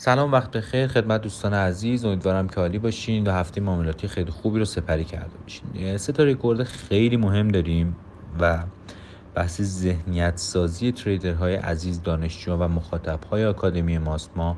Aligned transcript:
سلام 0.00 0.32
وقت 0.32 0.50
بخیر. 0.50 0.86
خدمت 0.86 1.20
دوستان 1.20 1.54
عزیز 1.54 2.04
امیدوارم 2.04 2.48
که 2.48 2.60
عالی 2.60 2.78
باشین 2.78 3.26
و 3.26 3.30
هفته 3.30 3.60
معاملاتی 3.60 4.08
خیلی 4.08 4.30
خوبی 4.30 4.58
رو 4.58 4.64
سپری 4.64 5.04
کرده 5.04 5.38
باشین. 5.42 5.96
سه 5.96 6.12
تا 6.12 6.24
رکورد 6.24 6.62
خیلی 6.62 7.16
مهم 7.16 7.48
داریم 7.48 7.96
و 8.40 8.58
بحث 9.34 9.62
ذهنیت 9.62 10.36
سازی 10.36 10.92
تریدرهای 10.92 11.54
عزیز 11.54 12.02
دانشجو 12.02 12.54
و 12.54 12.68
مخاطبهای 12.68 13.44
آکادمی 13.44 13.98
ماست. 13.98 14.30
ما 14.36 14.56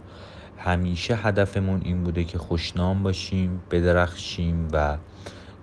همیشه 0.59 1.17
هدفمون 1.17 1.81
این 1.85 2.05
بوده 2.05 2.25
که 2.25 2.39
خوشنام 2.39 3.03
باشیم 3.03 3.61
بدرخشیم 3.71 4.69
و 4.73 4.97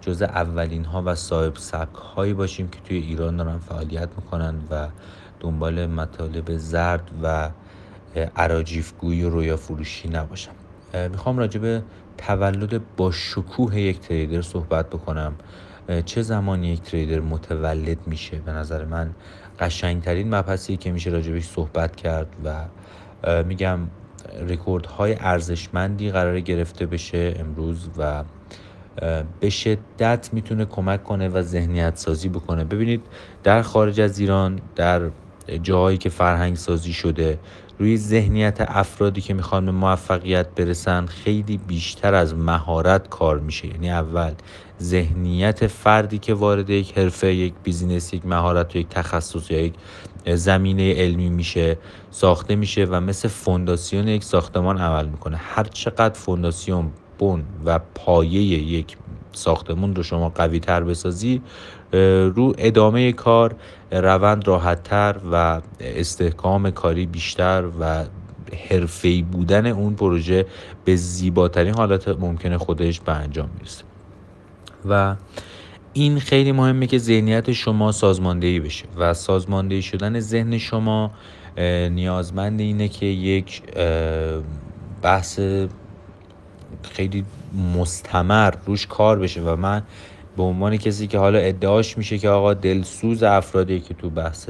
جز 0.02 0.22
اولین 0.22 0.86
ها 0.86 1.04
و 1.06 1.16
صاحب 1.16 1.56
سبک 1.56 1.96
هایی 1.96 2.34
باشیم 2.34 2.68
که 2.68 2.80
توی 2.80 2.98
ایران 2.98 3.38
دارن 3.38 3.58
فعالیت 3.58 4.10
می‌کنن 4.16 4.56
و 4.72 4.88
دنبال 5.40 5.86
مطالب 5.86 6.58
زرد 6.58 7.12
و 7.24 7.50
عراجیفگویی 8.36 9.24
و 9.24 9.30
رویا 9.30 9.58
فروشی 9.58 10.10
نباشم. 10.10 10.52
می‌خوام 11.12 11.38
راجع 11.38 11.60
به 11.60 11.84
تولد 12.18 12.96
با 12.96 13.12
شکوه 13.12 13.80
یک 13.80 14.00
تریدر 14.00 14.42
صحبت 14.42 14.90
بکنم. 14.90 15.36
چه 16.06 16.22
زمانی 16.22 16.68
یک 16.68 16.82
تریدر 16.82 17.20
متولد 17.20 17.98
میشه؟ 18.08 18.38
به 18.38 18.52
نظر 18.52 18.86
من 18.86 19.16
قشنگترین 19.60 20.36
مبحثی 20.36 20.78
که 20.78 20.92
میشه 20.92 21.10
راجبش 21.10 21.44
صحبت 21.44 21.96
کرد 21.96 22.28
و 22.44 22.66
میگم 23.44 23.80
های 24.98 25.16
ارزشمندی 25.20 26.12
قرار 26.12 26.40
گرفته 26.40 26.86
بشه 26.86 27.34
امروز 27.40 27.90
و 27.98 28.24
به 29.40 29.50
شدت 29.50 30.30
می‌تونه 30.34 30.66
کمک 30.66 31.04
کنه 31.04 31.30
و 31.30 31.42
ذهنیت 31.42 31.96
سازی 31.96 32.30
بکنه. 32.30 32.64
ببینید 32.64 33.02
در 33.44 33.62
خارج 33.62 34.02
از 34.02 34.20
ایران 34.20 34.60
در 34.76 35.02
جاهایی 35.62 35.98
که 35.98 36.10
فرهنگ 36.10 36.56
سازی 36.56 36.94
شده 36.94 37.40
روی 37.80 37.98
ذهنیت 37.98 38.58
افرادی 38.60 39.22
که 39.22 39.34
می‌خوان 39.34 39.66
به 39.66 39.72
موفقیت 39.72 40.48
برسن 40.56 41.06
خیلی 41.06 41.58
بیشتر 41.58 42.14
از 42.16 42.36
مهارت 42.36 43.10
کار 43.10 43.40
میشه. 43.40 43.68
یعنی 43.68 43.92
اول 43.92 44.32
ذهنیت 44.82 45.68
فردی 45.68 46.18
که 46.18 46.34
وارد 46.34 46.70
یک 46.70 46.98
حرفه 46.98 47.34
یک 47.34 47.54
بیزینس 47.64 48.14
یک 48.14 48.26
مهارت 48.26 48.76
یک 48.76 48.90
تخصص 48.90 49.52
یا 49.52 49.62
یک 49.62 49.74
زمینه 50.34 50.94
علمی 50.94 51.30
میشه 51.30 51.78
ساخته 52.12 52.56
میشه 52.56 52.86
و 52.86 53.00
مثل 53.00 53.28
فونداسیون 53.28 54.08
یک 54.08 54.24
ساختمان 54.24 54.78
عمل 54.78 55.06
می‌کنه. 55.06 55.38
هر 55.38 55.64
چقدر 55.64 56.14
فونداسیون 56.14 56.92
بن 57.20 57.44
و 57.66 57.80
پایه 57.96 58.42
یک 58.42 58.98
ساختمون 59.32 59.96
رو 59.96 60.04
شما 60.04 60.30
قوی 60.30 60.60
تر 60.60 60.84
بسازی 60.84 61.42
رو 62.36 62.54
ادامه 62.58 63.12
کار 63.12 63.56
روند 63.92 64.48
راحتتر 64.48 65.16
و 65.32 65.62
استحکام 65.80 66.72
کاری 66.72 67.06
بیشتر 67.06 67.64
و 67.80 68.06
حرفه‌ای 68.70 69.22
بودن 69.22 69.66
اون 69.66 69.96
پروژه 69.96 70.46
به 70.86 70.96
زیباترین 70.96 71.74
حالت 71.74 72.08
ممکنه 72.08 72.58
خودش 72.58 73.00
به 73.00 73.12
انجام 73.12 73.50
می‌رسه. 73.58 73.84
و 74.90 75.16
این 75.94 76.20
خیلی 76.20 76.52
مهمه 76.52 76.88
که 76.88 76.98
ذهنیت 76.98 77.52
شما 77.52 77.92
سازماندهی 77.92 78.60
بشه 78.60 78.86
و 78.98 79.14
سازماندهی 79.14 79.82
شدن 79.82 80.20
ذهن 80.20 80.58
شما 80.58 81.12
نیازمند 81.90 82.60
اینه 82.60 82.88
که 82.88 83.06
یک 83.06 83.62
بحث 85.02 85.40
خیلی 86.84 87.26
مستمر 87.76 88.54
روش 88.66 88.88
کار 88.88 89.20
بشه 89.20 89.42
و 89.42 89.56
من 89.56 89.84
به 90.38 90.44
عنوان 90.44 90.78
کسی 90.78 91.08
که 91.08 91.18
حالا 91.18 91.40
ادعاش 91.40 91.98
میشه 91.98 92.18
که 92.18 92.30
آقا 92.30 92.54
دلسوز 92.54 93.24
افرادی 93.24 93.80
که 93.80 93.94
تو 93.94 94.10
بحث 94.10 94.50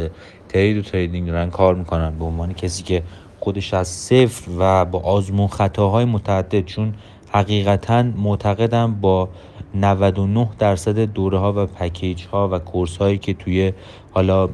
ترید 0.49 0.77
و 0.77 0.81
تریدینگ 0.81 1.27
دارن 1.27 1.49
کار 1.49 1.75
می‌کنن 1.75 2.17
به 2.19 2.25
عنوان 2.25 2.53
کسی 2.53 2.83
که 2.83 3.03
خودش 3.39 3.73
از 3.73 3.87
صفر 3.87 4.51
و 4.59 4.85
با 4.85 4.99
آزمون 4.99 5.47
خطاهای 5.47 6.05
متعدد 6.05 6.65
چون 6.65 6.93
حقیقتا 7.31 8.03
معتقدم 8.03 8.95
با 9.01 9.29
99 9.75 10.49
درصد 10.59 10.99
دوره 10.99 11.37
ها 11.37 11.53
و 11.53 11.65
پکیج 11.65 12.25
ها 12.25 12.49
و 12.51 12.59
کورس 12.59 12.97
هایی 12.97 13.17
که 13.17 13.33
توی 13.33 13.73
حالا 14.11 14.49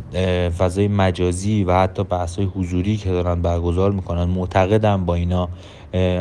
فضای 0.58 0.88
مجازی 0.88 1.64
و 1.64 1.74
حتی 1.80 2.04
بحث 2.04 2.36
های 2.36 2.46
حضوری 2.46 2.98
که 2.98 3.10
دارن 3.10 3.42
برگزار 3.42 3.92
می‌کنن 3.92 4.24
معتقدم 4.24 5.06
با 5.06 5.16
اینا 5.16 5.50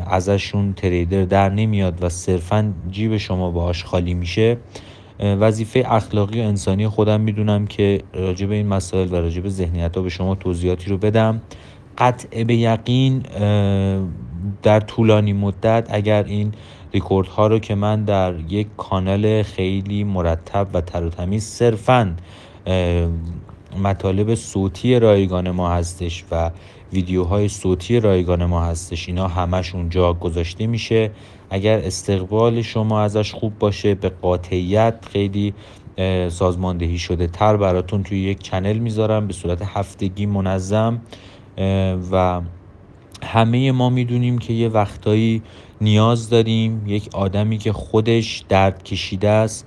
ازشون 0.06 0.72
تریدر 0.72 1.24
در 1.24 1.48
نمیاد 1.48 2.02
و 2.02 2.08
صرفا 2.08 2.72
جیب 2.90 3.16
شما 3.16 3.50
باهاش 3.50 3.84
خالی 3.84 4.14
میشه. 4.14 4.56
وظیفه 5.22 5.84
اخلاقی 5.86 6.40
و 6.40 6.44
انسانی 6.44 6.88
خودم 6.88 7.20
می‌دونم 7.20 7.66
که 7.66 8.02
راجع 8.14 8.46
به 8.46 8.54
این 8.54 8.68
مسائل 8.68 9.12
و 9.12 9.16
راجع 9.16 9.40
به 9.40 9.48
ذهنیت 9.48 9.96
ها 9.96 10.02
به 10.02 10.08
شما 10.08 10.34
توضیحاتی 10.34 10.90
رو 10.90 10.98
بدم. 10.98 11.40
قطع 11.98 12.44
به 12.44 12.54
یقین 12.54 13.22
در 14.62 14.80
طولانی 14.80 15.32
مدت 15.32 15.86
اگر 15.90 16.24
این 16.24 16.52
ریکورد 16.92 17.26
ها 17.28 17.46
رو 17.46 17.58
که 17.58 17.74
من 17.74 18.04
در 18.04 18.34
یک 18.48 18.66
کانال 18.76 19.42
خیلی 19.42 20.04
مرتب 20.04 20.66
و 20.72 20.80
تر 20.80 21.04
و 21.04 21.10
تمیز 21.10 21.44
صرفا 21.44 22.16
مطالب 23.82 24.34
صوتی 24.34 24.98
رایگان 24.98 25.50
ما 25.50 25.70
هستش 25.70 26.24
و 26.30 26.50
ویدیوهای 26.92 27.48
صوتی 27.48 28.00
رایگان 28.00 28.44
ما 28.44 28.62
هستش 28.64 29.08
اینا 29.08 29.28
همش 29.28 29.74
اونجا 29.74 30.12
گذاشته 30.12 30.66
میشه. 30.66 31.10
اگر 31.52 31.78
استقبال 31.78 32.62
شما 32.62 33.00
ازش 33.00 33.32
خوب 33.32 33.58
باشه 33.58 33.94
به 33.94 34.08
قاطعیت 34.08 34.94
خیلی 35.12 35.54
سازماندهی 36.28 36.98
شده 36.98 37.26
تر 37.26 37.56
براتون 37.56 38.02
توی 38.02 38.20
یک 38.20 38.38
چنل 38.42 38.78
می‌ذارم 38.78 39.26
به 39.26 39.32
صورت 39.32 39.62
هفتگی 39.62 40.26
منظم. 40.26 41.00
و 42.12 42.40
همه 43.22 43.72
ما 43.72 43.90
می‌دونیم 43.90 44.38
که 44.38 44.52
یه 44.52 44.68
وقتایی 44.68 45.42
نیاز 45.80 46.30
داریم 46.30 46.82
یک 46.86 47.08
آدمی 47.14 47.58
که 47.58 47.72
خودش 47.72 48.44
درد 48.48 48.82
کشیده 48.82 49.28
است 49.28 49.66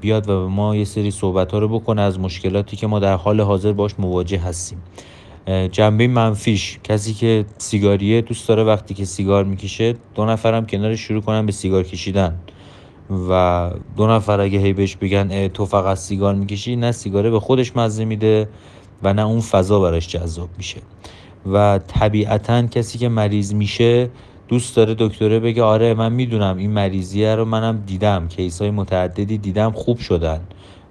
بیاد 0.00 0.28
و 0.28 0.40
به 0.40 0.46
ما 0.46 0.76
یه 0.76 0.84
سری 0.84 1.10
صحبت 1.10 1.52
ها 1.52 1.58
رو 1.58 1.68
بکنه 1.68 2.02
از 2.02 2.20
مشکلاتی 2.20 2.76
که 2.76 2.86
ما 2.86 2.98
در 2.98 3.14
حال 3.14 3.40
حاضر 3.40 3.72
باش 3.72 3.94
مواجه 3.98 4.38
هستیم. 4.38 4.82
جنبه 5.46 6.06
منفیش. 6.06 6.78
کسی 6.84 7.14
که 7.14 7.44
سیگاریه 7.58 8.20
دوست 8.20 8.48
داره 8.48 8.64
وقتی 8.64 8.94
که 8.94 9.04
سیگار 9.04 9.44
می‌کشه 9.44 9.94
دو 10.14 10.24
نفرم 10.24 10.66
کنارش 10.66 11.00
شروع 11.00 11.22
کنن 11.22 11.46
به 11.46 11.52
سیگار 11.52 11.82
کشیدن. 11.82 12.38
و 13.30 13.70
دو 13.96 14.06
نفر 14.06 14.40
اگه 14.40 14.58
هی 14.58 14.72
بهش 14.72 14.96
بگن 14.96 15.48
تو 15.48 15.66
فقط 15.66 15.96
سیگار 15.96 16.34
می‌کشی 16.34 16.76
نه 16.76 16.92
سیگاره 16.92 17.30
به 17.30 17.40
خودش 17.40 17.76
مزه 17.76 18.04
میده 18.04 18.48
و 19.02 19.12
نه 19.12 19.26
اون 19.26 19.40
فضا 19.40 19.80
براش 19.80 20.08
جذاب 20.08 20.48
میشه. 20.58 20.80
و 21.52 21.80
طبیعتا 21.88 22.66
کسی 22.66 22.98
که 22.98 23.08
مریض 23.08 23.54
میشه 23.54 24.10
دوست 24.48 24.76
داره 24.76 24.94
دکتره 24.98 25.40
بگه 25.40 25.62
آره 25.62 25.94
من 25.94 26.12
می‌دونم 26.12 26.56
این 26.56 26.70
مریضیه 26.70 27.34
رو 27.34 27.44
منم 27.44 27.82
دیدم 27.86 28.28
کیس 28.28 28.62
های 28.62 28.70
متعددی 28.70 29.38
دیدم 29.38 29.70
خوب 29.70 29.98
شدن. 29.98 30.40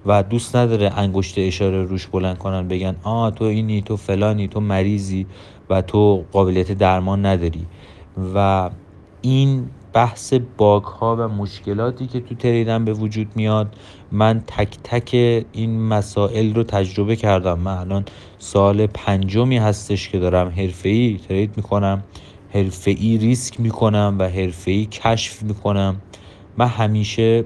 و 0.06 0.24
دوست 0.24 0.56
نداره 0.56 1.00
انگشت 1.00 1.36
اشاره 1.38 1.84
روش 1.84 2.08
بلند 2.08 2.38
کنن 2.38 2.68
بگن 2.68 2.96
آ 3.04 3.30
تو 3.30 3.46
اینی 3.46 3.82
تو 3.82 3.98
فلانی 3.98 4.48
تو 4.48 4.60
مریضی 4.60 5.26
و 5.70 5.82
تو 5.82 6.26
قابلیت 6.32 6.72
درمان 6.72 7.26
نداری. 7.26 7.66
و 8.36 8.70
این 9.22 9.66
بحث 9.94 10.34
باگ 10.58 10.84
ها 10.84 11.16
و 11.16 11.28
مشکلاتی 11.28 12.08
که 12.08 12.20
تو 12.20 12.36
تریدن 12.36 12.86
به 12.86 12.94
وجود 12.94 13.28
میاد 13.36 13.76
من 14.12 14.44
تک 14.48 14.78
تک 14.84 15.10
این 15.52 15.88
مسائل 15.88 16.56
رو 16.56 16.64
تجربه 16.64 17.16
کردم. 17.16 17.60
من 17.60 17.78
الان 17.78 18.06
سال 18.40 18.88
پنجمی 18.88 19.58
هستش 19.58 20.10
که 20.10 20.20
دارم 20.20 20.54
حرفه‌ای 20.58 21.20
ترید 21.30 21.54
می‌کنم 21.58 22.04
حرفه‌ای 22.54 23.18
ریسک 23.18 23.60
می‌کنم 23.60 24.16
و 24.20 24.30
حرفه‌ای 24.30 24.86
کشف 24.86 25.44
می‌کنم. 25.44 26.02
من 26.58 26.68
همیشه 26.68 27.46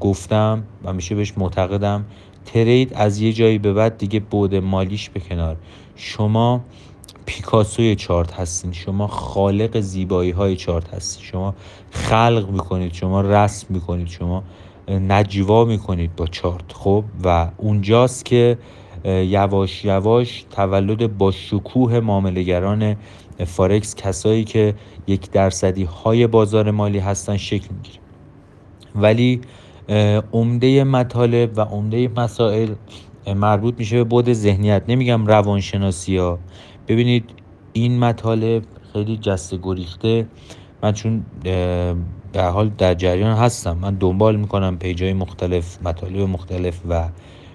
گفتم 0.00 0.62
و 0.84 0.88
همیشه 0.88 1.14
بهش 1.14 1.32
معتقدم 1.36 2.04
ترید 2.44 2.92
از 2.94 3.20
یه 3.20 3.32
جایی 3.32 3.58
به 3.58 3.72
بعد 3.72 3.98
دیگه 3.98 4.20
بود 4.20 4.54
مالیش 4.54 5.10
به 5.10 5.20
کنار. 5.20 5.56
شما 5.96 6.60
پیکاسوی 7.26 7.96
چارت 7.96 8.32
هستین 8.32 8.72
شما 8.72 9.06
خالق 9.06 9.80
زیبایی 9.80 10.30
های 10.30 10.56
چارت 10.56 10.94
هستین 10.94 11.24
شما 11.24 11.54
خلق 11.90 12.50
می‌کنید 12.50 12.92
شما 12.92 13.20
رسم 13.20 13.66
می‌کنید 13.70 14.08
شما 14.08 14.42
نجوا 14.88 15.64
می‌کنید 15.64 16.16
با 16.16 16.26
چارت 16.26 16.72
خب؟ 16.72 17.04
و 17.24 17.50
اونجاست 17.56 18.24
که 18.24 18.58
یواش 19.04 19.84
یواش 19.84 20.44
تولد 20.50 21.18
با 21.18 21.30
شکوه 21.30 22.00
معاملهگران 22.00 22.96
فارکس 23.46 23.94
کسایی 23.94 24.44
که 24.44 24.74
یک 25.06 25.30
درصدی 25.30 25.84
های 25.84 26.26
بازار 26.26 26.70
مالی 26.70 26.98
هستن 26.98 27.36
شکل 27.36 27.74
می‌گیره. 27.74 28.05
ولی 28.96 29.40
عمده 30.32 30.84
مطالب 30.84 31.50
و 31.56 31.60
عمده 31.60 32.08
مسائل 32.16 32.68
مربوط 33.36 33.74
میشه 33.78 33.96
به 33.96 34.04
بود 34.04 34.32
ذهنیت. 34.32 34.82
نمیگم 34.88 35.26
روانشناسی 35.26 36.16
ها. 36.16 36.38
ببینید 36.88 37.24
این 37.72 37.98
مطالب 37.98 38.62
خیلی 38.92 39.16
جسته 39.16 39.58
گریخته. 39.62 40.26
من 40.82 40.92
چون 40.92 41.24
در 42.32 42.50
حال 42.50 42.68
در 42.68 42.94
جریان 42.94 43.36
هستم. 43.36 43.78
من 43.78 43.94
دنبال 43.94 44.36
می‌کنم 44.36 44.78
پیجای 44.78 45.12
مختلف 45.12 45.78
مطالب 45.82 46.20
مختلف 46.20 46.80
و 46.88 47.08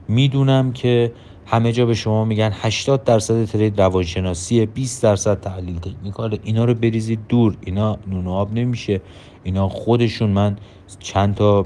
می‌دونم 0.07 0.73
که 0.73 1.11
همه 1.45 1.71
جا 1.71 1.85
به 1.85 1.93
شما 1.93 2.25
میگن 2.25 2.51
80 2.53 3.03
درصد 3.03 3.45
ترید 3.45 3.81
روانشناسیه 3.81 4.65
20 4.65 5.03
درصد 5.03 5.39
تحلیل 5.39 5.79
تکنیکال 5.79 6.39
اینا 6.43 6.65
رو 6.65 6.73
بریزید 6.73 7.19
دور. 7.29 7.57
اینا 7.61 7.97
نون 8.07 8.27
آب 8.27 8.53
نمیشه. 8.53 9.01
اینا 9.43 9.69
خودشون 9.69 10.29
من 10.29 10.57
چند 10.99 11.35
تا 11.35 11.65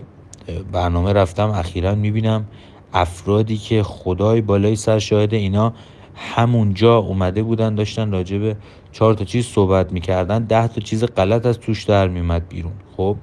برنامه 0.72 1.14
رفتم 1.14 1.50
اخیرا 1.50 1.96
می‌بینم 1.96 2.46
افرادی 2.94 3.58
که 3.58 3.84
خدای 3.84 4.42
بالای 4.42 4.76
سر 4.76 5.00
شاهد 5.00 5.34
اینا 5.34 5.74
همونجا 6.16 6.98
اومده 6.98 7.44
بودن 7.44 7.76
داشتن 7.76 8.12
راجع 8.12 8.38
به 8.38 8.56
چهار 8.92 9.14
تا 9.14 9.26
چیز 9.26 9.46
صحبت 9.46 9.92
می‌کردن. 9.92 10.44
ده 10.44 10.68
تا 10.68 10.82
چیز 10.82 11.04
غلط 11.04 11.46
از 11.46 11.60
توش 11.60 11.84
در 11.84 12.08
میومد 12.08 12.50
بیرون 12.50 12.74
خب؟ 12.98 13.18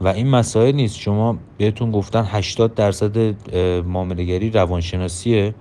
و 0.00 0.08
این 0.08 0.28
مسائل 0.28 0.74
نیست. 0.74 0.98
شما 0.98 1.38
بهتون 1.58 1.90
گفتن 1.90 2.24
80 2.24 2.74
درصد 2.74 3.18
معاملهگری 3.86 4.50
روانشناسیه. 4.50 5.54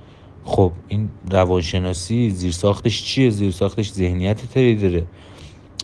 خب 0.43 0.71
این 0.87 1.09
روانشناسی 1.31 2.29
زیرساختش 2.29 3.03
چیه؟ 3.03 3.29
زیرساختش 3.29 3.91
ذهنیت 3.91 4.51
تریدره. 4.51 5.05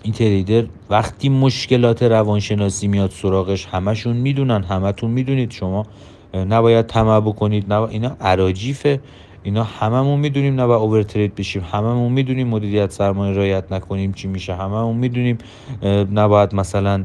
این 0.03 0.13
تریدر 0.13 0.65
وقتی 0.89 1.29
مشکلات 1.29 2.03
روانشناسی 2.03 2.87
میاد 2.87 3.09
سراغش 3.11 3.65
همشون 3.65 4.17
می‌دونن 4.17 4.63
همتون 4.63 5.11
می‌دونید. 5.11 5.51
شما 5.51 5.85
نباید 6.33 6.85
طمع 6.85 7.19
بکنید 7.19 7.73
نبا... 7.73 7.87
اینا 7.87 8.17
عراجیفه. 8.21 8.99
اینا 9.43 9.63
هممون 9.63 10.19
می‌دونیم 10.19 10.61
نباید 10.61 10.81
اوور 10.81 11.03
ترید 11.03 11.35
بشیم. 11.35 11.65
هممون 11.71 12.11
می‌دونیم 12.11 12.47
مدیریت 12.47 12.91
سرمایه 12.91 13.33
رایت 13.33 13.71
نکنیم 13.71 14.13
چی 14.13 14.27
میشه. 14.27 14.55
هممون 14.55 14.97
می‌دونیم 14.97 15.37
نباید 16.13 16.55
مثلا 16.55 17.03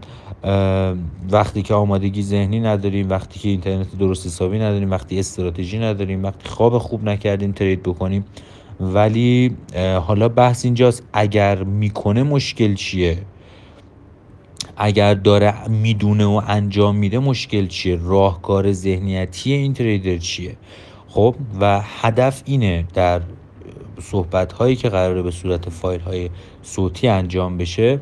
وقتی 1.30 1.62
که 1.62 1.74
آمادگی 1.74 2.22
ذهنی 2.22 2.60
نداریم 2.60 3.10
وقتی 3.10 3.40
که 3.40 3.48
اینترنت 3.48 3.98
درست 3.98 4.26
حسابی 4.26 4.58
نداریم 4.58 4.90
وقتی 4.90 5.18
استراتژی 5.18 5.78
نداریم 5.78 6.24
وقتی 6.24 6.48
خواب 6.48 6.78
خوب 6.78 7.04
نکردیم 7.04 7.52
ترید 7.52 7.82
بکنیم. 7.82 8.24
ولی 8.80 9.56
حالا 10.02 10.28
بحث 10.28 10.64
اینجاست 10.64 11.02
اگر 11.12 11.64
می‌کنه 11.64 12.22
مشکل 12.22 12.74
چیه؟ 12.74 13.18
اگر 14.76 15.14
داره 15.14 15.68
می‌دونه 15.68 16.24
و 16.24 16.42
انجام 16.46 16.96
میده 16.96 17.18
مشکل 17.18 17.66
چیه؟ 17.66 17.98
راهکار 18.02 18.72
ذهنیتی 18.72 19.52
این 19.52 19.74
تریدر 19.74 20.18
چیه؟ 20.18 20.56
خب 21.08 21.34
و 21.60 21.80
هدف 22.00 22.42
اینه 22.44 22.84
در 22.94 23.20
صحبت 24.00 24.52
هایی 24.52 24.76
که 24.76 24.88
قراره 24.88 25.22
به 25.22 25.30
صورت 25.30 25.68
فایل 25.68 26.00
های 26.00 26.30
صوتی 26.62 27.08
انجام 27.08 27.58
بشه 27.58 28.00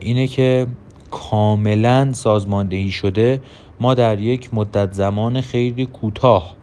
اینه 0.00 0.26
که 0.26 0.66
کاملا 1.10 2.12
سازماندهی 2.12 2.90
شده 2.90 3.40
ما 3.80 3.94
در 3.94 4.20
یک 4.20 4.54
مدت 4.54 4.92
زمان 4.92 5.40
خیلی 5.40 5.86
کوتاه 5.86 6.57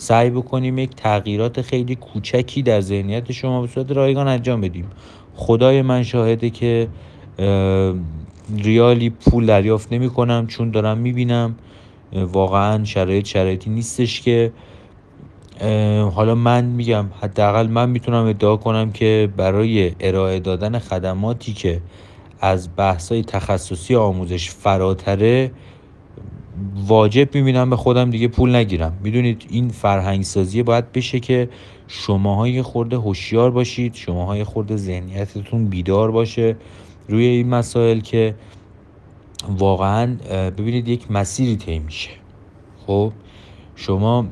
سعی 0.00 0.30
بکنیم 0.30 0.78
یک 0.78 0.94
تغییرات 0.96 1.62
خیلی 1.62 1.94
کوچکی 1.94 2.62
در 2.62 2.80
ذهنیت 2.80 3.32
شما 3.32 3.60
به 3.60 3.66
صورت 3.66 3.90
رایگان 3.90 4.28
انجام 4.28 4.60
بدیم. 4.60 4.90
خدای 5.34 5.82
من 5.82 6.02
شاهده 6.02 6.50
که 6.50 6.88
ریالی 8.56 9.10
پول 9.10 9.46
دریافت 9.46 9.92
نمی 9.92 10.10
کنم 10.10 10.46
چون 10.46 10.70
دارم 10.70 10.98
می‌بینم. 10.98 11.56
واقعا 12.12 12.84
شرایط 12.84 13.26
شرایطی 13.26 13.70
نیستش 13.70 14.20
که 14.20 14.52
حالا 16.14 16.34
من 16.34 16.64
میگم 16.64 17.06
حداقل 17.20 17.66
من 17.66 17.90
می‌تونم 17.90 18.26
ادعا 18.26 18.56
کنم 18.56 18.92
که 18.92 19.28
برای 19.36 19.92
ارائه 20.00 20.40
دادن 20.40 20.78
خدماتی 20.78 21.52
که 21.52 21.80
از 22.40 22.68
بحثای 22.76 23.22
تخصصی 23.22 23.94
آموزش 23.94 24.50
فراتره 24.50 25.50
واجب 26.86 27.34
می‌بینم 27.34 27.70
به 27.70 27.76
خودم 27.76 28.10
دیگه 28.10 28.28
پول 28.28 28.56
نگیرم. 28.56 28.98
می‌دونید 29.02 29.46
این 29.50 29.68
فرهنگ 29.68 30.22
سازی 30.22 30.62
باید 30.62 30.92
بشه 30.92 31.20
که 31.20 31.48
شماهای 31.88 32.62
خورده 32.62 32.96
هوشیار 32.96 33.50
باشید 33.50 33.94
شماهای 33.94 34.44
خورده 34.44 34.76
ذهنیتتون 34.76 35.64
بیدار 35.64 36.10
باشه 36.10 36.56
روی 37.08 37.24
این 37.24 37.48
مسائل 37.48 38.00
که 38.00 38.34
واقعا 39.48 40.16
ببینید 40.50 40.88
یک 40.88 41.10
مسیری 41.10 41.56
طی 41.56 41.78
میشه. 41.78 42.10
خب؟ 42.86 43.12
شما 43.76 44.26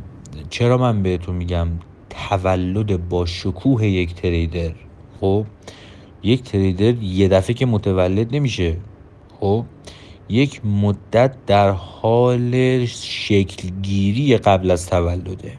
چرا 0.50 0.78
من 0.78 1.02
بهتون 1.02 1.36
میگم 1.36 1.68
تولد 2.10 3.08
با 3.08 3.26
شکوه 3.26 3.86
یک 3.86 4.14
تریدر؟ 4.14 4.72
خب؟ 5.20 5.46
یک 6.22 6.42
تریدر 6.42 7.02
یه 7.02 7.28
دفعه 7.28 7.54
که 7.54 7.66
متولد 7.66 8.34
نمیشه. 8.34 8.76
خب؟ 9.40 9.64
یک 10.28 10.66
مدت 10.66 11.34
در 11.46 11.70
حال 11.70 12.84
شکلگیری 12.86 14.36
قبل 14.36 14.70
از 14.70 14.88
تولده. 14.88 15.52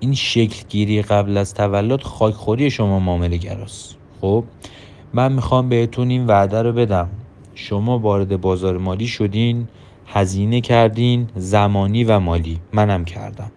این 0.00 0.14
شکلگیری 0.14 1.02
قبل 1.02 1.36
از 1.36 1.54
تولد 1.54 2.02
خاکخوری 2.02 2.70
شما 2.70 3.00
معامله 3.00 3.36
گراست. 3.36 3.96
خب 4.20 4.44
من 5.14 5.32
می‌خوام 5.32 5.68
بهتون 5.68 6.10
این 6.10 6.26
وعده 6.26 6.62
رو 6.62 6.72
بدم. 6.72 7.08
شما 7.54 7.98
وارد 7.98 8.40
بازار 8.40 8.78
مالی 8.78 9.06
شدین 9.06 9.68
هزینه 10.06 10.60
کردین 10.60 11.28
زمانی 11.36 12.04
و 12.04 12.18
مالی. 12.18 12.60
منم 12.72 13.04
کردم. 13.04 13.50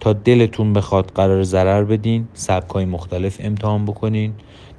تا 0.00 0.12
دلتون 0.12 0.72
بخواد 0.72 1.12
قرار 1.14 1.42
ضرر 1.42 1.84
بدین 1.84 2.28
سبکای 2.34 2.84
مختلف 2.84 3.36
امتحان 3.40 3.84
بکنین. 3.84 4.32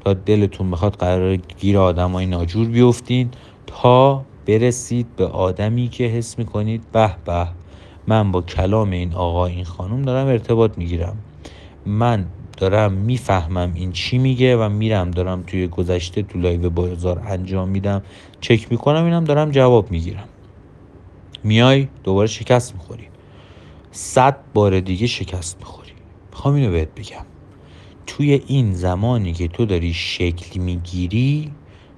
تا 0.06 0.14
دلتون 0.14 0.72
بخواد 0.72 0.96
قراره 0.96 1.36
گیر 1.36 1.78
آدمای 1.78 2.26
ناجور 2.26 2.68
بیفتین. 2.68 3.30
تا 3.68 4.26
برسید 4.48 5.16
به 5.16 5.26
آدمی 5.26 5.88
که 5.88 6.04
حس 6.04 6.40
می‌کنید 6.40 6.92
به 6.92 7.16
به. 7.26 7.48
من 8.08 8.32
با 8.32 8.42
کلام 8.42 8.92
این 8.92 9.14
آقا 9.14 9.46
این 9.46 9.66
خانم 9.66 10.02
دارم 10.02 10.28
ارتباط 10.28 10.78
می‌گیرم. 10.78 11.18
من 11.86 12.26
دارم 12.58 12.94
می‌فهمم 12.94 13.72
این 13.76 13.92
چی 13.92 14.18
میگه 14.18 14.58
و 14.58 14.70
میرم 14.70 15.12
دارم 15.12 15.44
توی 15.48 15.68
گذشته 15.68 16.22
تو 16.22 16.40
live 16.40 16.70
بازار 16.70 17.24
انجام 17.28 17.70
میدم. 17.70 18.02
چک 18.42 18.72
می‌کنم 18.72 19.06
اینم 19.06 19.24
دارم 19.24 19.52
جواب 19.52 19.92
می‌گیرم. 19.92 20.28
میای 21.44 21.88
دوباره 22.04 22.28
شکست 22.28 22.74
می‌خوری. 22.74 23.08
صد 23.92 24.38
بار 24.54 24.80
دیگه 24.80 25.08
شکست 25.08 25.58
می‌خوری. 25.60 25.92
می‌خوام 26.32 26.56
اینو 26.56 26.72
بهت 26.72 26.90
بگم. 26.96 27.26
توی 28.08 28.42
این 28.48 28.74
زمانی 28.74 29.34
که 29.34 29.48
تو 29.48 29.66
داری 29.66 29.94
شکل 29.94 30.60
می‌گیری 30.60 31.52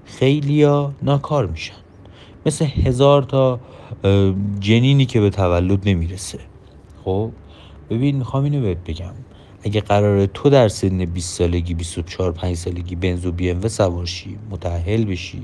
خیلیا 0.06 0.94
ناکار 1.02 1.46
میشن. 1.46 1.74
مثل 2.50 2.66
هزار 2.66 3.24
تا 3.24 3.60
جنینی 4.60 5.06
که 5.06 5.22
به 5.22 5.30
تولد 5.30 5.90
نمی‌رسه. 5.90 6.40
خب 7.06 7.32
ببین 7.90 8.16
می‌خوام 8.16 8.44
اینو 8.44 8.62
بهت 8.62 8.78
بگم. 8.88 9.14
اگه 9.64 9.82
قراره 9.82 10.28
تو 10.28 10.50
در 10.50 10.68
سن 10.68 11.06
20 11.06 11.38
سالگی 11.38 11.74
24 11.74 12.32
5 12.32 12.56
سالگی 12.56 12.96
بنزو 12.96 13.32
بی 13.32 13.50
ام 13.50 13.68
سوار 13.68 14.06
شی 14.06 14.38
متأهل 14.52 15.06
بشی 15.06 15.42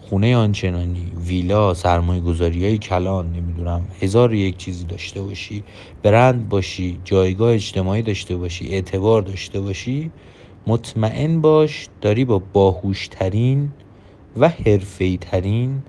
خونه 0.00 0.36
آنچنانی 0.36 1.12
ویلا 1.26 1.74
سرمایه 1.74 2.20
گذاری 2.20 2.64
های 2.64 2.78
کلان 2.78 3.32
نمی‌دونم 3.32 3.82
هزار 4.00 4.34
یک 4.34 4.56
چیزی 4.56 4.84
داشته 4.84 5.22
باشی 5.22 5.64
برند 6.02 6.48
باشی 6.48 6.98
جایگاه 7.04 7.52
اجتماعی 7.52 8.02
داشته 8.02 8.36
باشی 8.36 8.68
اعتبار 8.68 9.22
داشته 9.22 9.60
باشی 9.60 10.10
مطمئن 10.66 11.40
باش 11.40 11.88
داری 12.00 12.24
با 12.24 12.42
باهوشترین 12.52 13.70
و 14.36 14.48
حرفی 14.48 15.18
ترین 15.18 15.82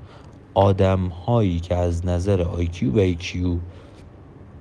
آدم 0.58 1.08
هایی 1.08 1.60
که 1.60 1.76
از 1.76 2.06
نظر 2.06 2.44
IQ 2.44 2.84
و 2.84 3.14
IQ 3.14 3.38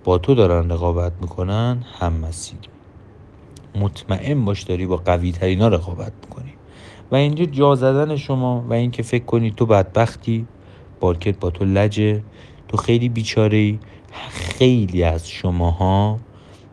با 0.05 0.19
تو 0.19 0.35
دارن 0.35 0.71
رقابت 0.71 1.13
می‌کنن 1.21 1.85
هم 1.99 2.13
مسیر. 2.13 2.59
مطمئن 3.81 4.45
باش 4.45 4.63
داری 4.63 4.87
با 4.87 4.97
قوی 4.97 5.33
ترین 5.33 5.61
ها 5.61 5.69
رقابت 5.69 6.13
می‌کنی. 6.23 6.53
و 7.11 7.17
اینجا 7.17 7.45
جا 7.45 7.75
زدن 7.75 8.17
شما 8.17 8.65
و 8.69 8.73
اینکه 8.73 9.03
فکر 9.03 9.25
کنی 9.25 9.51
تو 9.51 9.67
بدبختی 9.67 10.47
بارکت 11.01 11.39
با 11.39 11.51
تو 11.51 11.65
لجه. 11.65 12.23
تو 12.69 12.77
خیلی 12.77 13.09
بیچاره 13.09 13.79
خیلی 14.31 15.03
از 15.03 15.29
شماها 15.29 16.19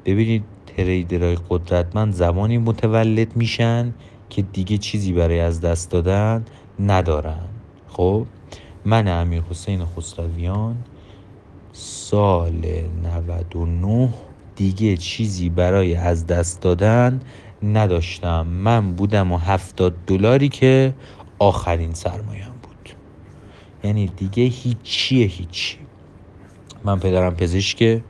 ببینید 0.05 0.43
تریدرهای 0.65 1.37
قدرتمند 1.49 2.13
زمانی 2.13 2.57
متولد 2.57 3.35
میشن 3.35 3.93
که 4.29 4.41
دیگه 4.41 4.77
چیزی 4.77 5.13
برای 5.13 5.39
از 5.39 5.61
دست 5.61 5.91
دادن 5.91 6.45
ندارن. 6.79 7.49
خب؟ 7.89 8.25
من 8.85 9.07
امیر 9.07 9.43
حسین 9.49 9.85
خسرویان 9.85 10.75
سال 11.73 12.65
99 13.03 14.09
دیگه 14.55 14.97
چیزی 14.97 15.49
برای 15.49 15.95
از 15.95 16.27
دست 16.27 16.61
دادن 16.61 17.21
نداشتم. 17.63 18.47
من 18.47 18.91
بودم 18.93 19.31
و 19.31 19.37
هفتاد 19.37 19.93
دلاری 20.07 20.49
که 20.49 20.93
آخرین 21.39 21.93
سرمایه 21.93 22.45
بود. 22.45 22.89
یعنی 23.83 24.07
دیگه 24.07 24.43
هیچیه 24.43 25.27
هیچی. 25.27 25.77
من 26.83 26.99
پدرم 26.99 27.35
پزشکه 27.35 28.03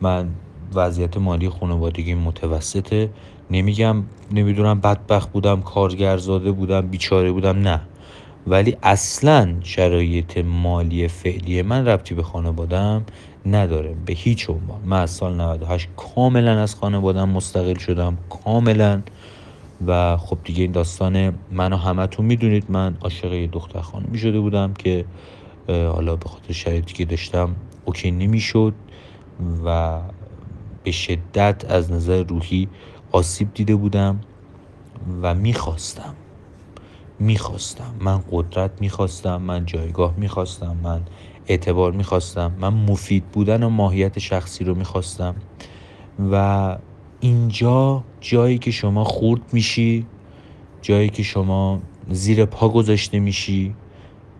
من 0.00 0.28
وضعیت 0.74 1.16
مالی 1.16 1.48
خانوادگی 1.48 2.14
متوسطه. 2.14 3.10
نمیگم 3.50 4.02
نمی‌دونم 4.32 4.80
بدبخت 4.80 5.32
بودم 5.32 5.62
کارگر 5.62 6.16
زاده 6.16 6.52
بودم 6.52 6.80
بیچاره 6.80 7.32
بودم 7.32 7.58
نه. 7.58 7.80
ولی 8.50 8.76
اصلا 8.82 9.54
شرایط 9.62 10.38
مالی 10.38 11.08
فعلی 11.08 11.62
من 11.62 11.88
ربطی 11.88 12.14
به 12.14 12.22
خانوادم 12.22 13.04
نداره 13.46 13.94
به 14.06 14.12
هیچ 14.12 14.50
عنوان. 14.50 14.80
من 14.84 15.00
از 15.00 15.10
سال 15.10 15.40
98 15.40 15.88
کاملا 15.96 16.60
از 16.62 16.74
خانوادم 16.74 17.28
مستقل 17.28 17.74
شدم 17.78 18.18
کاملا. 18.44 19.02
و 19.86 20.16
خب 20.16 20.38
دیگه 20.44 20.62
این 20.62 20.72
داستان 20.72 21.34
منو 21.52 21.76
همتون 21.76 22.26
می‌دونید 22.26 22.64
من 22.68 22.96
عاشق 23.00 23.46
دختر 23.46 23.80
خانمی 23.80 24.18
شده 24.18 24.40
بودم 24.40 24.74
که 24.74 25.04
حالا 25.68 26.16
به 26.16 26.28
خاطر 26.28 26.52
شرایطی 26.52 26.94
که 26.94 27.04
داشتم 27.04 27.56
اوکی 27.84 28.10
نمی‌شد 28.10 28.74
و 29.64 29.98
به 30.84 30.90
شدت 30.90 31.64
از 31.70 31.92
نظر 31.92 32.22
روحی 32.22 32.68
آسیب 33.12 33.54
دیده 33.54 33.74
بودم 33.74 34.20
و 35.22 35.34
می‌خواستم 35.34 36.14
می‌خواستم. 37.20 37.94
من 38.00 38.24
قدرت 38.30 38.70
می‌خواستم 38.80 39.42
من 39.42 39.66
جایگاه 39.66 40.14
می‌خواستم 40.16 40.76
من 40.82 41.00
اعتبار 41.46 41.92
می‌خواستم 41.92 42.52
من 42.60 42.68
مفید 42.68 43.24
بودن 43.24 43.62
و 43.62 43.68
ماهیت 43.68 44.18
شخصی 44.18 44.64
رو 44.64 44.74
می‌خواستم. 44.74 45.34
و 46.32 46.76
اینجا 47.20 48.04
جایی 48.20 48.58
که 48.58 48.70
شما 48.70 49.04
خورد 49.04 49.40
میشی 49.52 50.06
جایی 50.82 51.08
که 51.08 51.22
شما 51.22 51.80
زیر 52.10 52.44
پا 52.44 52.68
گذاشته 52.68 53.20
میشی 53.20 53.74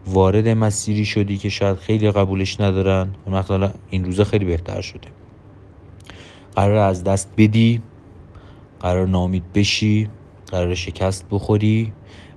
وارد 0.06 0.48
مسیری 0.48 1.04
شدی 1.04 1.38
که 1.38 1.48
شاید 1.48 1.76
خیلی 1.76 2.10
قبولش 2.10 2.60
ندارن 2.60 3.14
مثلا 3.26 3.70
این 3.90 4.04
روزا 4.04 4.24
خیلی 4.24 4.44
بهتر 4.44 4.80
شده. 4.80 5.08
قرار 6.56 6.76
از 6.76 7.04
دست 7.04 7.32
بدی 7.36 7.82
قرار 8.80 9.06
نامید 9.06 9.52
بشی 9.52 10.08
قرار 10.46 10.74
شکست 10.74 11.26
بخوری 11.30 11.92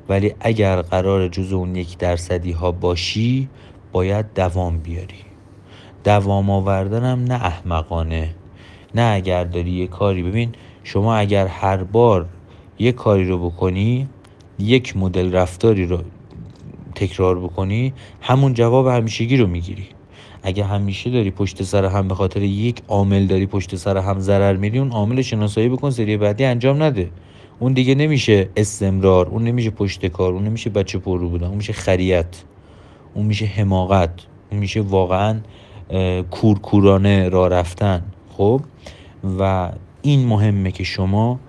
ولی 0.10 0.34
اگر 0.40 0.82
قرار 0.82 1.28
جز 1.28 1.54
اون 1.54 1.76
یک 1.76 1.98
درصدی 1.98 2.52
ها 2.52 2.72
باشی 2.72 3.50
باید 3.92 4.26
دوام 4.36 4.78
بیاری. 4.78 5.24
دوام 6.04 6.50
آوردنم 6.50 7.24
نه 7.24 7.34
احمقانه. 7.34 8.36
نه 8.96 9.02
اگر 9.02 9.44
داری 9.44 9.72
یه 9.72 9.88
کاری 9.88 10.24
ببین 10.24 10.52
شما 10.84 11.16
اگر 11.16 11.48
هر 11.48 11.78
بار 11.78 12.26
یه 12.80 12.92
کاری 12.92 13.26
رو 13.26 13.50
بکنی 13.50 14.08
یک 14.60 14.98
مدل 14.98 15.32
رفتاری 15.32 15.86
رو 15.86 16.00
تکرار 16.96 17.40
بکنی 17.40 17.94
همون 18.22 18.54
جواب 18.54 18.88
همیشگی 18.88 19.38
رو 19.38 19.48
می‌گیری. 19.48 19.88
اگه 20.44 20.64
همیشه 20.64 21.10
داری 21.10 21.32
پشت 21.32 21.64
سر 21.64 21.86
هم 21.86 22.08
به 22.08 22.16
خاطر 22.16 22.42
یک 22.42 22.82
عامل 22.88 23.26
داری 23.28 23.46
پشت 23.46 23.76
سر 23.76 23.98
هم 23.98 24.20
ضرر 24.20 24.56
میری 24.56 24.80
اون 24.80 24.92
عامل 24.92 25.22
شناسایی 25.22 25.70
بکن 25.70 25.90
سری 25.90 26.18
بعدی 26.18 26.46
انجام 26.46 26.84
نده. 26.84 27.10
اون 27.60 27.74
دیگه 27.74 27.96
نمیشه 27.96 28.50
استمرار 28.58 29.28
اون 29.28 29.44
نمیشه 29.44 29.70
پشت 29.70 30.06
کار 30.06 30.34
اون 30.34 30.44
نمیشه 30.44 30.70
بچه 30.70 31.00
پررو 31.00 31.30
بودن 31.30 31.48
اون 31.48 31.56
میشه 31.56 31.74
خریت 31.74 32.44
اون 33.14 33.26
میشه 33.26 33.46
حماقت 33.46 34.14
اون 34.52 34.60
میشه 34.60 34.82
واقعا 34.82 35.40
کورکورانه 36.32 37.30
را 37.30 37.48
رفتن. 37.48 38.04
خب؟ 38.38 38.62
و 39.40 39.72
این 40.02 40.26
مهمه 40.26 40.72
که 40.72 40.84
شما 40.84 41.40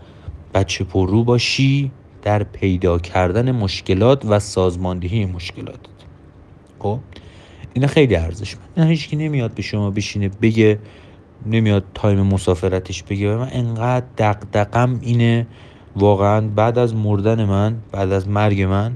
بچه 0.55 0.85
پررو 0.85 1.25
باشی 1.25 1.91
در 2.23 2.43
پیدا 2.43 2.99
کردن 2.99 3.53
مشکلات 3.53 4.25
و 4.25 4.39
سازماندهی 4.39 5.25
مشکلات. 5.25 5.81
خب؟ 6.79 6.99
اینا 7.73 7.87
خیلی 7.87 8.17
ارزش 8.17 8.57
من 8.77 8.87
هیچکی 8.87 9.17
نمیاد 9.17 9.55
به 9.55 9.63
شما 9.63 9.91
بشینه 9.91 10.29
بگه 10.29 10.79
نمیاد 11.47 11.85
تایم 11.95 12.21
مسافرتش 12.21 13.03
بگه. 13.03 13.37
من 13.37 13.49
انقدر 13.53 14.07
دقدقم 14.19 14.99
اینه 15.03 15.47
واقعا 15.97 16.49
بعد 16.49 16.79
از 16.79 16.95
مردن 16.95 17.45
من 17.45 17.77
بعد 17.93 18.13
از 18.13 18.29
مرگ 18.29 18.63
من 18.63 18.93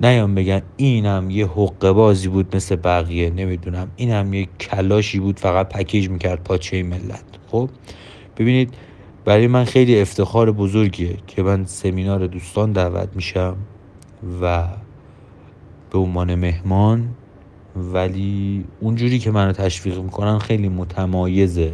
نیام 0.00 0.34
بگن 0.34 0.62
اینم 0.76 1.30
یه 1.30 1.46
حقه 1.46 1.92
بازی 1.92 2.28
بود 2.28 2.56
مثل 2.56 2.76
بقیه 2.76 3.30
نمی‌دونم. 3.30 3.88
اینم 3.96 4.34
یه 4.34 4.48
کلاشی 4.60 5.20
بود 5.20 5.40
فقط 5.40 5.68
پکیج 5.68 6.08
می‌کرد 6.08 6.44
پاچه 6.44 6.82
ملت. 6.82 7.24
خب؟ 7.50 7.70
ببینید 8.36 8.74
برای 9.24 9.46
من 9.46 9.64
خیلی 9.64 10.00
افتخار 10.00 10.52
بزرگیه 10.52 11.16
که 11.26 11.42
من 11.42 11.64
سمینار 11.64 12.26
دوستان 12.26 12.72
دعوت 12.72 13.08
میشم 13.14 13.56
و 14.42 14.68
به 15.90 15.98
عنوان 15.98 16.34
مهمان 16.34 17.08
ولی 17.76 18.64
اونجوری 18.80 19.18
که 19.18 19.30
منو 19.30 19.52
تشویق 19.52 19.98
می‌کنن 19.98 20.38
خیلی 20.38 20.68
متمایزه. 20.68 21.72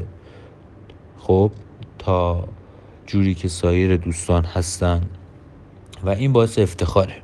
خب؟ 1.18 1.50
تا 1.98 2.44
جوری 3.10 3.34
که 3.34 3.48
سایر 3.48 3.96
دوستان 3.96 4.44
هستن 4.44 5.00
و 6.04 6.08
این 6.08 6.32
باعث 6.32 6.58
افتخاره. 6.58 7.14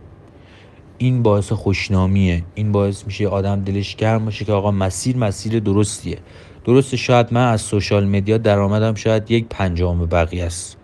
این 0.99 1.23
باعث 1.23 1.53
خوشنامیه. 1.53 2.45
این 2.55 2.73
باعث 2.73 3.07
میشه 3.07 3.29
آدم 3.29 3.61
دلش 3.61 3.97
گرم 3.97 4.25
باشه 4.25 4.45
که 4.45 4.53
آقا 4.53 4.71
مسیر 4.71 5.17
مسیر 5.17 5.61
درستیه. 5.61 6.19
درسته 6.65 6.97
شاید 6.97 7.33
من 7.33 7.53
از 7.53 7.61
سوشال 7.61 8.07
مدیا 8.09 8.39
درآمدم 8.39 8.95
شاید 8.95 9.31
یک 9.31 9.47
پنجم 9.51 10.07
بقیه 10.07 10.45
است. 10.45 10.77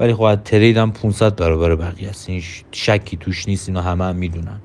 ولی 0.00 0.14
خب 0.14 0.22
از 0.22 0.38
تریدم 0.44 0.90
500 0.90 1.36
برابر 1.36 1.76
بقیه 1.76 2.08
است. 2.08 2.30
این 2.30 2.42
شکی 2.72 3.16
توش 3.16 3.48
نیست 3.48 3.68
اینو 3.68 3.80
همه 3.80 4.04
هم 4.04 4.16
می‌دونن. 4.16 4.60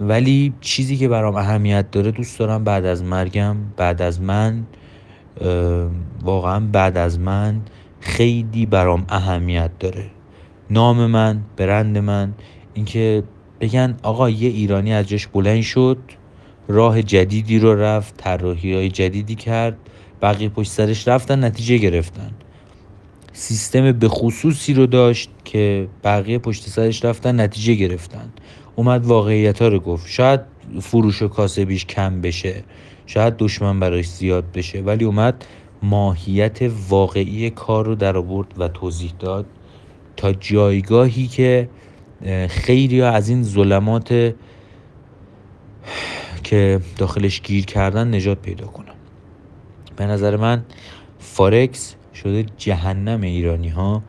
ولی 0.00 0.54
چیزی 0.60 0.96
که 0.96 1.08
برام 1.08 1.36
اهمیت 1.36 1.90
داره 1.90 2.10
دوست 2.10 2.38
دارم 2.38 2.64
بعد 2.64 2.84
از 2.84 3.02
مرگم 3.02 3.56
بعد 3.76 4.02
از 4.02 4.20
من 4.20 4.66
واقعا 6.22 6.60
بعد 6.60 6.96
از 6.96 7.18
من 7.18 7.60
خیلی 8.00 8.66
برام 8.66 9.04
اهمیت 9.08 9.70
داره. 9.78 10.10
نام 10.70 11.06
من 11.06 11.40
برند 11.56 11.98
من 11.98 12.34
اینکه 12.74 13.22
بگن 13.60 13.96
آقا 14.02 14.30
یه 14.30 14.48
ایرانی 14.48 14.92
از 14.92 15.08
جاش 15.08 15.26
بلند 15.26 15.62
شد 15.62 15.98
راه 16.68 17.02
جدیدی 17.02 17.58
رو 17.58 17.74
رفت 17.74 18.16
طراحی 18.16 18.74
های 18.74 18.88
جدیدی 18.88 19.34
کرد 19.34 19.76
بقیه 20.22 20.48
پشت 20.48 20.70
سرش 20.70 21.08
رفتن 21.08 21.44
نتیجه 21.44 21.76
گرفتن. 21.76 22.30
سیستم 23.32 23.92
به 23.92 24.08
خصوصی 24.08 24.74
رو 24.74 24.86
داشت 24.86 25.30
که 25.44 25.88
بقیه 26.04 26.38
پشت 26.38 26.68
سرش 26.68 27.04
رفتن 27.04 27.40
نتیجه 27.40 27.74
گرفتن. 27.74 28.32
اومد 28.76 29.06
واقعیت 29.06 29.62
ها 29.62 29.68
رو 29.68 29.80
گفت. 29.80 30.08
شاید 30.08 30.40
فروش 30.80 31.22
و 31.22 31.28
کاسبیش 31.28 31.86
کم 31.86 32.20
بشه 32.20 32.64
شاید 33.06 33.36
دشمن 33.36 33.80
براش 33.80 34.08
زیاد 34.08 34.52
بشه 34.52 34.80
ولی 34.80 35.04
اومد 35.04 35.44
ماهیت 35.82 36.58
واقعی 36.88 37.50
کار 37.50 37.86
رو 37.86 37.94
در 37.94 38.16
آورد 38.16 38.54
و 38.58 38.68
توضیح 38.68 39.12
داد 39.18 39.46
تا 40.16 40.32
جایگاهی 40.32 41.26
که 41.26 41.68
خیلی 42.48 43.02
از 43.02 43.28
این 43.28 43.42
ظلمات 43.42 44.34
که 46.44 46.80
داخلش 46.96 47.40
گیر 47.42 47.64
کردن 47.64 48.14
نجات 48.14 48.38
پیدا 48.38 48.66
کنم 48.66 48.94
به 49.96 50.06
نظر 50.06 50.36
من 50.36 50.64
فارکس 51.18 51.94
شده 52.14 52.44
جهنم 52.56 53.20
ایرانی 53.20 53.68
ها 53.68 54.02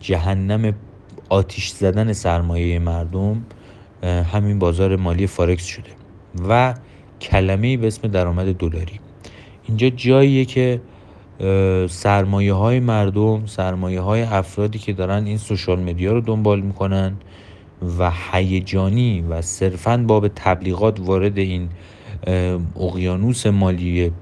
جهنم 0.00 0.74
آتیش 1.28 1.70
زدن 1.70 2.12
سرمایه 2.12 2.78
مردم 2.78 3.46
همین 4.02 4.58
بازار 4.58 4.96
مالی 4.96 5.26
فارکس 5.26 5.64
شده 5.64 5.90
و 6.48 6.74
کلمه 7.20 7.76
به 7.76 7.86
اسم 7.86 8.08
درآمد 8.08 8.54
دلاری. 8.54 9.00
اینجا 9.68 9.88
جاییه 9.88 10.44
که 10.44 10.80
سرمایه 11.88 12.52
های 12.52 12.80
مردم 12.80 13.46
سرمایه 13.46 14.00
های 14.00 14.22
افرادی 14.22 14.78
که 14.78 14.92
دارن 14.92 15.26
این 15.26 15.38
سوشال 15.38 15.80
مدیا 15.80 16.12
رو 16.12 16.20
دنبال 16.20 16.60
می‌کنن 16.60 17.16
و 17.98 18.12
هیجانی 18.32 19.24
و 19.30 19.42
صرفا 19.42 19.96
باب 19.96 20.28
تبلیغات 20.28 21.00
وارد 21.00 21.38
این 21.38 21.68
اقیانوس 22.76 23.46
مالی 23.46 24.12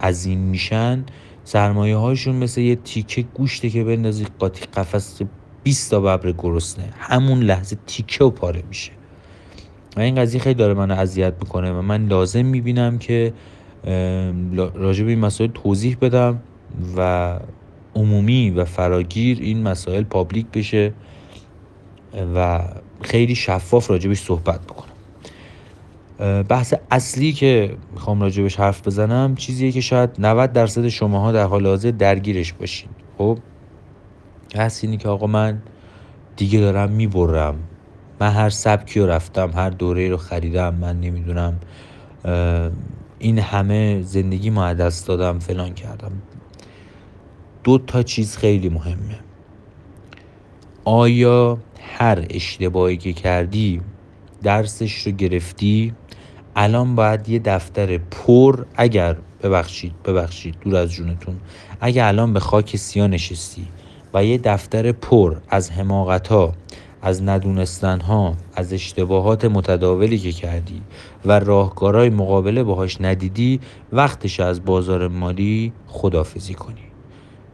عظیم 0.00 0.38
میشن 0.38 1.04
سرمایه 1.44 1.96
هاشون 1.96 2.36
مثل 2.36 2.60
یه 2.60 2.76
تیکه 2.76 3.22
گوشته 3.22 3.70
که 3.70 3.84
بندازی 3.84 4.26
قاطی 4.38 4.64
قفس 4.76 5.20
20 5.62 5.90
تا 5.90 6.00
ببر 6.00 6.32
گرسنه. 6.32 6.84
همون 6.98 7.40
لحظه 7.40 7.76
تیکه 7.86 8.24
و 8.24 8.30
پاره 8.30 8.62
میشه. 8.68 8.92
و 9.96 10.00
این 10.00 10.14
قضیه 10.14 10.40
خیلی 10.40 10.54
داره 10.54 10.74
منو 10.74 10.94
اذیت 10.94 11.34
می‌کنه 11.40 11.72
و 11.72 11.82
من 11.82 12.06
لازم 12.06 12.44
می‌بینم 12.46 12.98
که 12.98 13.32
راجع 14.74 15.04
به 15.04 15.10
این 15.10 15.20
مسائل 15.20 15.50
توضیح 15.50 15.96
بدم. 16.00 16.42
و 16.96 17.38
عمومی 17.94 18.50
و 18.50 18.64
فراگیر 18.64 19.38
این 19.40 19.62
مسائل 19.62 20.02
پابلیک 20.02 20.46
بشه 20.46 20.92
و 22.34 22.60
خیلی 23.00 23.34
شفاف 23.34 23.90
راجبش 23.90 24.20
صحبت 24.20 24.60
بکنم. 24.60 24.88
بحث 26.42 26.74
اصلی 26.90 27.32
که 27.32 27.76
می‌خوام 27.92 28.20
راجبش 28.20 28.56
حرف 28.56 28.86
بزنم 28.86 29.34
چیزیه 29.34 29.72
که 29.72 29.80
شاید 29.80 30.10
90 30.18 30.52
درصد 30.52 30.88
شماها 30.88 31.32
در 31.32 31.44
حال 31.44 31.66
حاضر 31.66 31.90
درگیرش 31.90 32.52
باشین. 32.52 32.88
خب؟ 33.18 33.38
بحث 34.54 34.84
اینی 34.84 34.96
که 34.96 35.08
آقا 35.08 35.26
من 35.26 35.62
دیگه 36.36 36.60
دارم 36.60 36.90
می‌برم. 36.90 37.54
من 38.20 38.30
هر 38.30 38.50
سبکی 38.50 39.00
رو 39.00 39.06
رفتم 39.06 39.50
هر 39.54 39.70
دوره 39.70 40.08
رو 40.08 40.16
خریدم 40.16 40.74
من 40.74 41.00
نمی‌دونم 41.00 41.60
این 43.18 43.38
همه 43.38 44.02
زندگی 44.02 44.50
ما 44.50 44.72
دست 44.72 45.06
دادم 45.06 45.38
فلان 45.38 45.74
کردم. 45.74 46.12
دو 47.64 47.78
تا 47.78 48.02
چیز 48.02 48.36
خیلی 48.36 48.68
مهمه. 48.68 49.18
آیا 50.84 51.58
هر 51.98 52.26
اشتباهی 52.30 52.96
که 52.96 53.12
کردی 53.12 53.80
درسش 54.42 55.06
رو 55.06 55.12
گرفتی؟ 55.12 55.92
الان 56.56 56.94
باید 56.94 57.28
یه 57.28 57.38
دفتر 57.38 57.98
پر 57.98 58.64
اگر 58.76 59.16
ببخشید 59.42 60.02
ببخشید 60.04 60.54
دور 60.60 60.76
از 60.76 60.90
جونتون 60.90 61.36
اگر 61.80 62.08
الان 62.08 62.32
به 62.32 62.40
خاک 62.40 62.76
سیا 62.76 63.06
نشستی 63.06 63.68
و 64.14 64.24
یه 64.24 64.38
دفتر 64.38 64.92
پر 64.92 65.36
از 65.48 65.70
حماقت 65.70 66.28
ها 66.28 66.52
از 67.02 67.22
ندونستن 67.22 68.00
ها 68.00 68.34
از 68.54 68.72
اشتباهات 68.72 69.44
متداولی 69.44 70.18
که 70.18 70.32
کردی 70.32 70.82
و 71.24 71.32
راهکارهای 71.38 72.10
مقابله 72.10 72.62
باهاش 72.62 73.00
ندیدی 73.00 73.60
وقتش 73.92 74.40
از 74.40 74.64
بازار 74.64 75.08
مالی 75.08 75.72
خدافزی 75.86 76.54
کنی. 76.54 76.91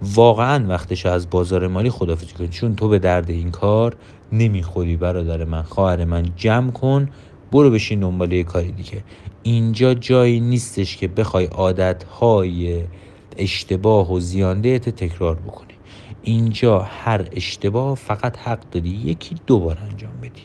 واقعا 0.03 0.67
وقتش 0.69 1.07
از 1.07 1.31
بازار 1.31 1.67
مالی 1.67 1.91
خدافزی 1.91 2.35
کنی 2.35 2.49
چون 2.49 2.77
تو 2.77 2.89
به 2.89 2.99
درد 2.99 3.31
این 3.31 3.51
کار 3.51 3.97
نمی‌خوری 4.33 4.97
برادر 4.97 5.45
من. 5.45 5.63
خواهر 5.63 6.05
من 6.05 6.27
جمع 6.37 6.71
کن 6.71 7.09
برو 7.53 7.71
بشین 7.71 8.01
دنبال 8.01 8.33
یه 8.33 8.45
کاری 8.45 8.73
دیگه. 8.73 9.05
اینجا 9.43 9.95
جایی 9.95 10.41
نیستش 10.41 10.97
که 10.97 11.09
بخوای 11.09 11.45
عادتهای 11.45 12.85
اشتباه 13.37 14.13
و 14.13 14.21
زیانده 14.21 14.79
تکرار 14.79 15.35
بکنی. 15.35 15.75
اینجا 16.23 16.79
هر 16.79 17.29
اشتباه 17.33 17.95
فقط 17.95 18.39
حق 18.39 18.71
داری 18.71 18.89
یکی 18.89 19.37
دو 19.47 19.59
بار 19.59 19.79
انجام 19.91 20.13
بدی. 20.23 20.43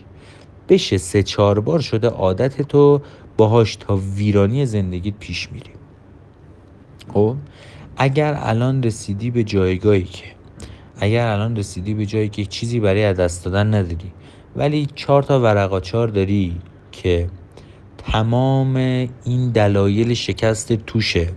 بشه 0.70 0.98
سه 0.98 1.24
چهار 1.24 1.60
بار 1.60 1.80
شده 1.80 2.10
عادت 2.10 2.62
تو 2.62 3.02
باهاش 3.38 3.76
تا 3.76 4.00
ویرانی 4.16 4.66
زندگیت 4.66 5.14
پیش 5.20 5.52
میری. 5.52 5.70
خب؟ 7.14 7.36
اگر 7.98 8.38
الان 8.40 8.84
رسیدی 8.84 9.32
به 9.32 9.44
جایگاهی 9.44 10.04
که 10.04 10.26
اگر 11.00 11.28
الان 11.28 11.56
رسیدی 11.56 11.94
به 11.94 12.06
جایی 12.06 12.30
که 12.30 12.46
چیزی 12.46 12.80
برای 12.80 13.04
از 13.04 13.18
دست 13.18 13.46
دادن 13.46 13.74
نداری 13.74 14.12
ولی 14.56 14.88
چهار 14.96 15.24
تا 15.24 15.40
ورقاچار 15.40 16.08
داری 16.08 16.56
که 16.92 17.30
تمام 17.98 18.76
این 19.24 19.52
دلایل 19.54 20.14
شکست 20.14 20.74
توشه 20.74 21.30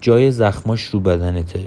جای 0.00 0.30
زخماش 0.30 0.82
رو 0.82 1.00
بدنته 1.00 1.64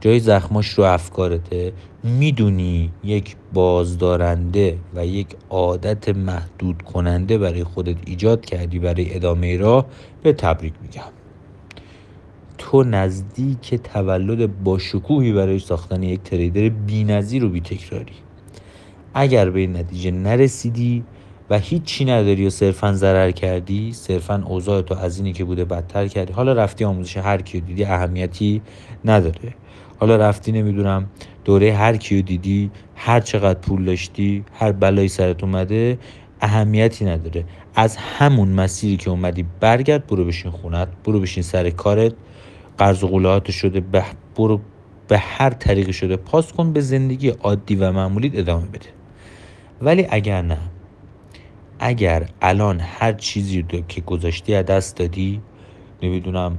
جای 0.00 0.20
زخماش 0.20 0.68
رو 0.68 0.84
افکارته 0.84 1.72
می‌دونی 2.02 2.90
یک 3.04 3.36
بازدارنده 3.52 4.78
و 4.94 5.06
یک 5.06 5.26
عادت 5.50 6.08
محدود 6.08 6.82
کننده 6.82 7.38
برای 7.38 7.64
خودت 7.64 7.96
ایجاد 8.06 8.44
کردی 8.46 8.78
برای 8.78 9.14
ادامه 9.14 9.56
راه 9.56 9.86
به 10.22 10.32
تبریک 10.32 10.74
میگم. 10.82 11.17
تو 12.70 12.82
نزدیک 12.82 13.74
تولد 13.74 14.62
با 14.62 14.78
شکوهی 14.78 15.32
برای 15.32 15.58
ساختن 15.58 16.02
یک 16.02 16.22
تریدر 16.22 16.68
بی‌نظیر 16.68 17.44
و 17.44 17.48
بی‌تکراری. 17.48 18.12
اگر 19.14 19.50
به 19.50 19.60
این 19.60 19.76
نتیجه 19.76 20.10
نرسیدی 20.10 21.04
و 21.50 21.58
هیچی 21.58 22.04
نداری 22.04 22.46
و 22.46 22.50
صرفا 22.50 22.92
ضرر 22.92 23.30
کردی 23.30 23.92
صرفا 23.92 24.44
اوضاع 24.46 24.82
تو 24.82 24.94
از 24.94 25.18
اینی 25.18 25.32
که 25.32 25.44
بوده 25.44 25.64
بدتر 25.64 26.08
کردی. 26.08 26.32
حالا 26.32 26.52
رفتی 26.52 26.84
آموزش 26.84 27.16
هر 27.16 27.42
کیو 27.42 27.64
دیدی 27.64 27.84
اهمیتی 27.84 28.62
نداره. 29.04 29.54
حالا 29.98 30.16
رفتی 30.16 30.52
نمی‌دونم 30.52 31.06
دوره 31.44 31.72
هر 31.74 31.96
کیو 31.96 32.22
دیدی 32.22 32.70
هر 32.96 33.20
چقدر 33.20 33.58
پول 33.58 33.84
داشتی 33.84 34.44
هر 34.52 34.72
بلایی 34.72 35.08
سرت 35.08 35.42
اومده 35.42 35.98
اهمیتی 36.40 37.04
نداره. 37.04 37.44
از 37.74 37.96
همون 37.96 38.48
مسیری 38.48 38.96
که 38.96 39.10
اومدی 39.10 39.44
برگرد 39.60 40.06
برو 40.06 40.24
بشین 40.24 40.50
خونت 40.50 40.88
برو 41.04 41.20
بشین 41.20 41.42
سر 41.42 41.70
کارت. 41.70 42.12
قرض 42.78 43.04
و 43.04 43.40
شده 43.50 43.80
به 43.80 44.04
برو 44.36 44.60
به 45.08 45.18
هر 45.18 45.50
طریقی 45.50 45.92
شده 45.92 46.16
پاس 46.16 46.52
کن 46.52 46.72
به 46.72 46.80
زندگی 46.80 47.28
عادی 47.28 47.76
و 47.76 47.92
معمولیت 47.92 48.38
ادامه 48.38 48.66
بده. 48.66 48.86
ولی 49.82 50.06
اگر 50.10 50.42
نه 50.42 50.58
اگر 51.78 52.28
الان 52.42 52.80
هر 52.80 53.12
چیزی 53.12 53.62
رو 53.62 53.80
که 53.88 54.00
گذاشتی 54.00 54.54
از 54.54 54.66
دست 54.66 54.96
دادی 54.96 55.40
نمی‌دونم 56.02 56.58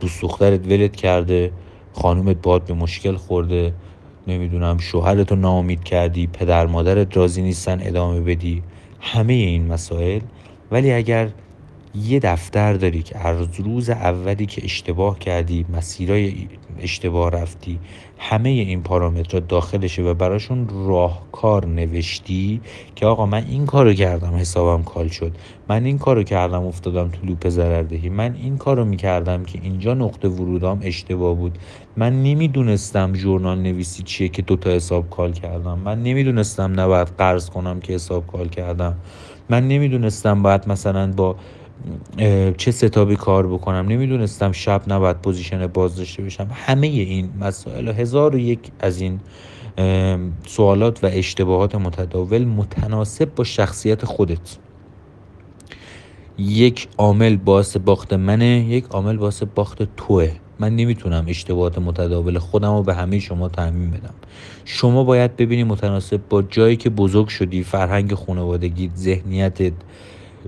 دوست 0.00 0.22
دخترت 0.22 0.66
ولت 0.66 0.96
کرده 0.96 1.52
خانومت 1.92 2.36
باد 2.42 2.64
به 2.64 2.74
مشکل 2.74 3.16
خورده 3.16 3.72
نمی‌دونم 4.26 4.78
شوهرتو 4.78 5.36
ناامید 5.36 5.84
کردی 5.84 6.26
پدر 6.26 6.66
مادرت 6.66 7.16
راضی 7.16 7.42
نیستن 7.42 7.78
ادامه 7.82 8.20
بدی 8.20 8.62
همه 9.00 9.32
این 9.32 9.66
مسائل. 9.66 10.20
ولی 10.70 10.92
اگر 10.92 11.28
یه 11.94 12.18
دفتر 12.18 12.72
داری 12.72 13.02
که 13.02 13.18
از 13.18 13.60
روز 13.60 13.90
اولی 13.90 14.46
که 14.46 14.64
اشتباه 14.64 15.18
کردی 15.18 15.66
مسیرای 15.76 16.48
اشتباه 16.80 17.30
رفتی 17.30 17.78
همه 18.18 18.48
این 18.48 18.82
پارامترها 18.82 19.40
داخلشه 19.40 20.02
و 20.02 20.14
براشون 20.14 20.68
راهکار 20.86 21.66
نوشتی 21.66 22.60
که 22.94 23.06
آقا 23.06 23.26
من 23.26 23.44
این 23.48 23.66
کارو 23.66 23.92
کردم 23.92 24.34
حسابم 24.34 24.82
کال 24.82 25.08
شد. 25.08 25.32
من 25.68 25.84
این 25.84 25.98
کارو 25.98 26.22
کردم 26.22 26.66
افتادم 26.66 27.08
تو 27.08 27.26
لوپ 27.26 27.48
ضرردهی 27.48 28.08
من 28.08 28.34
این 28.34 28.58
کارو 28.58 28.84
می‌کردم 28.84 29.44
که 29.44 29.58
اینجا 29.62 29.94
نقطه 29.94 30.28
ورودام 30.28 30.80
اشتباه 30.82 31.34
بود. 31.34 31.58
من 31.96 32.22
نمی‌دونستم 32.22 33.14
ژورنال 33.14 33.58
نویسی 33.58 34.02
چیه 34.02 34.28
که 34.28 34.42
دوتا 34.42 34.70
حساب 34.70 35.10
کال 35.10 35.32
کردم. 35.32 35.78
من 35.78 36.02
نمی‌دونستم 36.02 36.80
نباید 36.80 37.08
قرض 37.18 37.50
کنم 37.50 37.80
که 37.80 37.92
حساب 37.92 38.26
کال 38.26 38.48
کردم. 38.48 38.94
من 39.50 39.68
نمی‌دونستم 39.68 40.42
باید 40.42 40.68
مثلا 40.68 41.12
با 41.12 41.36
چه 42.56 42.70
ستابی 42.70 43.16
کار 43.16 43.46
بکنم؟ 43.46 43.86
نمی‌دونستم 43.88 44.52
شب 44.52 44.82
نباید 44.88 45.16
پوزیشن 45.16 45.66
باز 45.66 45.96
داشته 45.96 46.22
باشم. 46.22 46.48
همه 46.52 46.86
این 46.86 47.30
مسائل 47.40 47.88
هزار 47.88 48.34
و 48.34 48.38
یک 48.38 48.58
از 48.80 49.00
این 49.00 49.20
سوالات 50.46 51.04
و 51.04 51.10
اشتباهات 51.12 51.74
متداول 51.74 52.44
متناسب 52.44 53.34
با 53.34 53.44
شخصیت 53.44 54.04
خودت. 54.04 54.56
یک 56.38 56.88
عامل 56.98 57.36
باعث 57.36 57.76
باخت 57.76 58.12
منه 58.12 58.64
یک 58.68 58.84
عامل 58.90 59.16
باعث 59.16 59.42
باخت 59.54 59.96
توه. 59.96 60.32
من 60.58 60.76
نمی‌تونم 60.76 61.24
اشتباهات 61.28 61.78
متداول 61.78 62.38
خودم 62.38 62.76
رو 62.76 62.82
به 62.82 62.94
همه 62.94 63.18
شما 63.18 63.48
تعمین 63.48 63.90
بدم. 63.90 64.14
شما 64.64 65.04
باید 65.04 65.36
ببینی 65.36 65.64
متناسب 65.64 66.20
با 66.28 66.42
جایی 66.42 66.76
که 66.76 66.90
بزرگ 66.90 67.28
شدی 67.28 67.62
فرهنگ 67.62 68.14
خانوادگی 68.14 68.90
ذهنیتت 68.96 69.72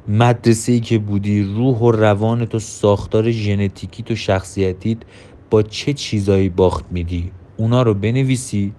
مدرسه 0.09 0.73
ای 0.73 0.81
که 0.81 0.99
بودی 0.99 1.43
روح 1.43 1.79
و 1.79 1.91
روان 1.91 2.45
تو 2.45 2.59
ساختار 2.59 3.31
ژنتیکی 3.31 4.03
تو 4.03 4.17
شخصیتیت 4.17 4.99
با 5.51 5.63
چه 5.63 5.93
چیزایی 5.93 6.49
باخت 6.49 6.85
میدی؟ 6.91 7.31
اونا 7.57 7.83
رو 7.83 7.95
بنویسی. 7.95 8.73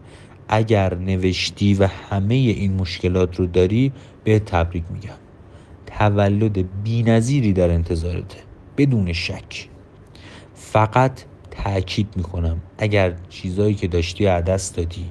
اگر 0.47 0.95
نوشتی 0.95 1.73
و 1.73 1.87
همه 2.09 2.35
این 2.35 2.73
مشکلات 2.73 3.35
رو 3.35 3.45
داری 3.45 3.91
به 4.23 4.39
تبریک 4.39 4.83
میگم. 4.93 5.17
تولد 5.85 6.83
بینظیری 6.83 7.53
در 7.53 7.69
انتظارته 7.69 8.37
بدون 8.77 9.13
شک. 9.13 9.69
فقط 10.55 11.21
تاکید 11.51 12.07
می‌کنم 12.15 12.61
اگر 12.77 13.15
چیزایی 13.29 13.73
که 13.73 13.87
داشتی 13.87 14.25
دست 14.25 14.77
دادی 14.77 15.05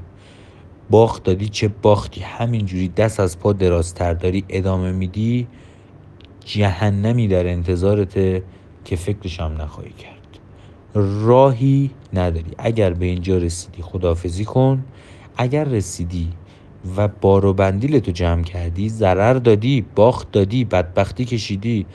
باخت 0.90 1.22
دادی 1.22 1.48
چه 1.48 1.68
باختی 1.68 2.20
همینجوری 2.20 2.88
دست 2.88 3.20
از 3.20 3.38
پا 3.38 3.52
درازتر 3.52 4.14
داری 4.14 4.44
ادامه 4.48 4.92
میدی 4.92 5.46
جهنمی 6.44 7.28
در 7.28 7.46
انتظارته 7.46 8.42
که 8.84 8.96
فکرش 8.96 9.40
هم 9.40 9.62
نخواهی 9.62 9.92
کرد. 9.92 10.14
راهی 11.24 11.90
نداری. 12.12 12.50
اگر 12.58 12.92
به 12.92 13.06
اینجا 13.06 13.38
رسیدی 13.38 13.82
خدافزی 13.82 14.44
کن. 14.44 14.84
اگر 15.36 15.64
رسیدی 15.64 16.28
و 16.96 17.08
بار 17.08 17.44
و 17.44 17.52
بندیل 17.52 17.98
تو 17.98 18.12
جمع 18.12 18.42
کردی 18.42 18.88
ضرر 18.88 19.34
دادی 19.34 19.84
باخت 19.94 20.32
دادی 20.32 20.64
بدبختی 20.64 21.24
کشیدی 21.24 21.86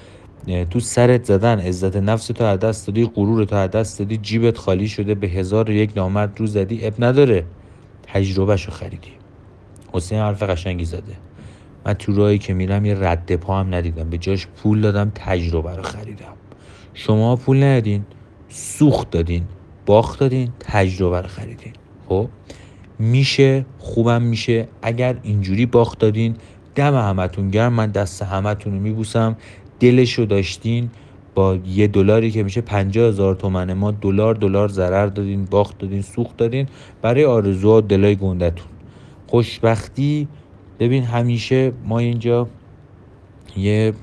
تو 0.70 0.80
سرت 0.80 1.24
زدن 1.24 1.60
عزت 1.60 1.96
نفس 1.96 2.28
تو 2.28 2.44
از 2.44 2.60
دست 2.60 2.88
دادی 2.88 3.06
غرور 3.06 3.46
تو 3.46 3.56
از 3.56 3.72
دست 3.72 4.00
دادی 4.00 4.18
جیبت 4.18 4.58
خالی 4.58 4.88
شده 4.88 5.16
به 5.16 5.28
هزار 5.28 5.70
و 5.70 5.74
یک 5.74 5.92
نامرد 5.96 6.40
رو 6.40 6.48
زدی 6.48 6.86
اب 6.88 6.94
نداره. 7.00 7.46
تجربهش 8.04 8.66
رو 8.66 8.74
خریدی. 8.74 9.12
حسین 9.94 10.20
حرف 10.20 10.44
قشنگی 10.44 10.86
زده. 10.86 11.29
من 11.86 11.94
تو 11.94 12.16
راهی 12.16 12.38
که 12.38 12.54
میرم 12.54 12.86
یه 12.86 12.96
رد 13.00 13.36
پا 13.36 13.60
هم 13.60 13.76
ندیدم. 13.76 14.10
به 14.10 14.18
جاش 14.18 14.48
پول 14.48 14.82
دادم 14.82 15.12
تجربه 15.16 15.76
رو 15.76 15.84
خریدم. 15.84 16.34
شما 16.94 17.36
پول 17.36 17.64
ندین 17.64 18.06
سوخت 18.50 19.10
دادین 19.10 19.44
باخت 19.86 20.20
دادین 20.20 20.50
تجربه 20.60 21.22
رو 21.22 21.28
خریدین. 21.28 21.74
خب؟ 22.10 22.30
میشه 23.00 23.66
خوبم 23.80 24.22
میشه. 24.22 24.68
اگر 24.82 25.18
اینجوری 25.24 25.66
باخت 25.66 26.00
دادین 26.00 26.36
دم 26.76 26.96
همتون 26.96 27.50
گرم. 27.50 27.74
من 27.74 27.92
دست 27.92 28.22
همتون 28.22 28.74
رو 28.74 28.80
میبوسم. 28.80 29.38
دلش 29.80 30.14
رو 30.14 30.26
داشتین. 30.26 30.90
با 31.36 31.56
یه 31.56 31.88
دلاری 31.88 32.32
که 32.32 32.44
میشه 32.44 32.62
پنجاه 32.62 33.10
هزار 33.10 33.36
تومنه. 33.36 33.74
ما 33.74 33.92
دلار 33.92 34.36
دلار 34.36 34.70
ضرر 34.70 35.08
دادین 35.08 35.46
باخت 35.46 35.78
دادین 35.78 36.02
سوخت 36.02 36.38
دادین. 36.38 36.68
برای 37.02 37.26
آرزوها 37.26 37.82
دلای 37.82 38.16
گندتون. 38.16 38.68
خوشبختی. 39.28 40.28
ببین 40.80 41.04
همیشه 41.04 41.72
ما 41.86 42.00
اینجا 42.00 42.48
یه 43.58 43.94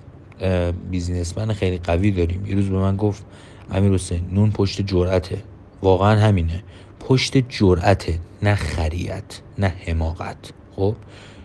بیزینسمن 0.90 1.52
خیلی 1.52 1.78
قوی 1.78 2.10
داریم. 2.10 2.46
یه 2.46 2.54
روز 2.54 2.68
به 2.68 2.78
من 2.78 2.96
گفت 2.96 3.24
امیر 3.70 3.92
حسین 3.92 4.20
نون 4.32 4.50
پشت 4.50 4.80
جرأته. 4.80 5.42
واقعا 5.82 6.20
همینه. 6.20 6.62
پشت 7.00 7.48
جرأته 7.48 8.18
نه 8.42 8.54
خریت 8.54 9.40
نه 9.58 9.74
حماقت. 9.86 10.52
خب؟ 10.76 10.96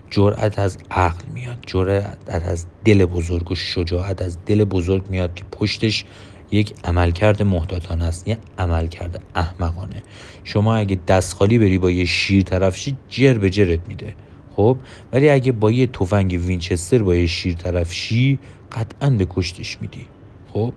جرأت 0.10 0.60
از 0.60 0.78
عقل 0.91 1.26
میاد. 1.34 1.58
جرأت 1.67 2.17
از 2.28 2.65
دل 2.86 3.06
بزرگ 3.06 3.52
و 3.52 3.56
شجاعت 3.56 4.22
از 4.22 4.38
دل 4.46 4.63
بزرگ 4.63 5.04
میاد 5.10 5.34
که 5.34 5.44
پشتش 5.52 6.06
یک 6.52 6.74
عملکرد 6.84 7.44
محتاطانه 7.44 8.06
است 8.06 8.28
یه 8.28 8.38
عملکرد 8.58 9.22
احمقانه. 9.36 10.04
شما 10.44 10.76
اگه 10.76 11.00
دست 11.08 11.34
خالی 11.34 11.60
بری 11.60 11.78
با 11.78 11.91
یه 11.91 12.06
شیر 12.06 12.44
طرف 12.44 12.78
شی 12.78 12.98
جر 13.10 13.34
به 13.34 13.50
جرت 13.50 13.80
میده. 13.88 14.15
خب 14.62 14.78
ولی 15.13 15.30
اگه 15.30 15.52
با 15.52 15.71
یه 15.71 15.88
تفنگ 15.88 16.39
وینچستر 16.45 17.04
با 17.04 17.15
یه 17.15 17.28
شیر 17.28 17.54
طرف 17.54 17.93
شی 17.93 18.39
قطعا 18.71 19.10
به 19.10 19.28
کشتش 19.30 19.78
میدی. 19.82 20.06
خب 20.54 20.74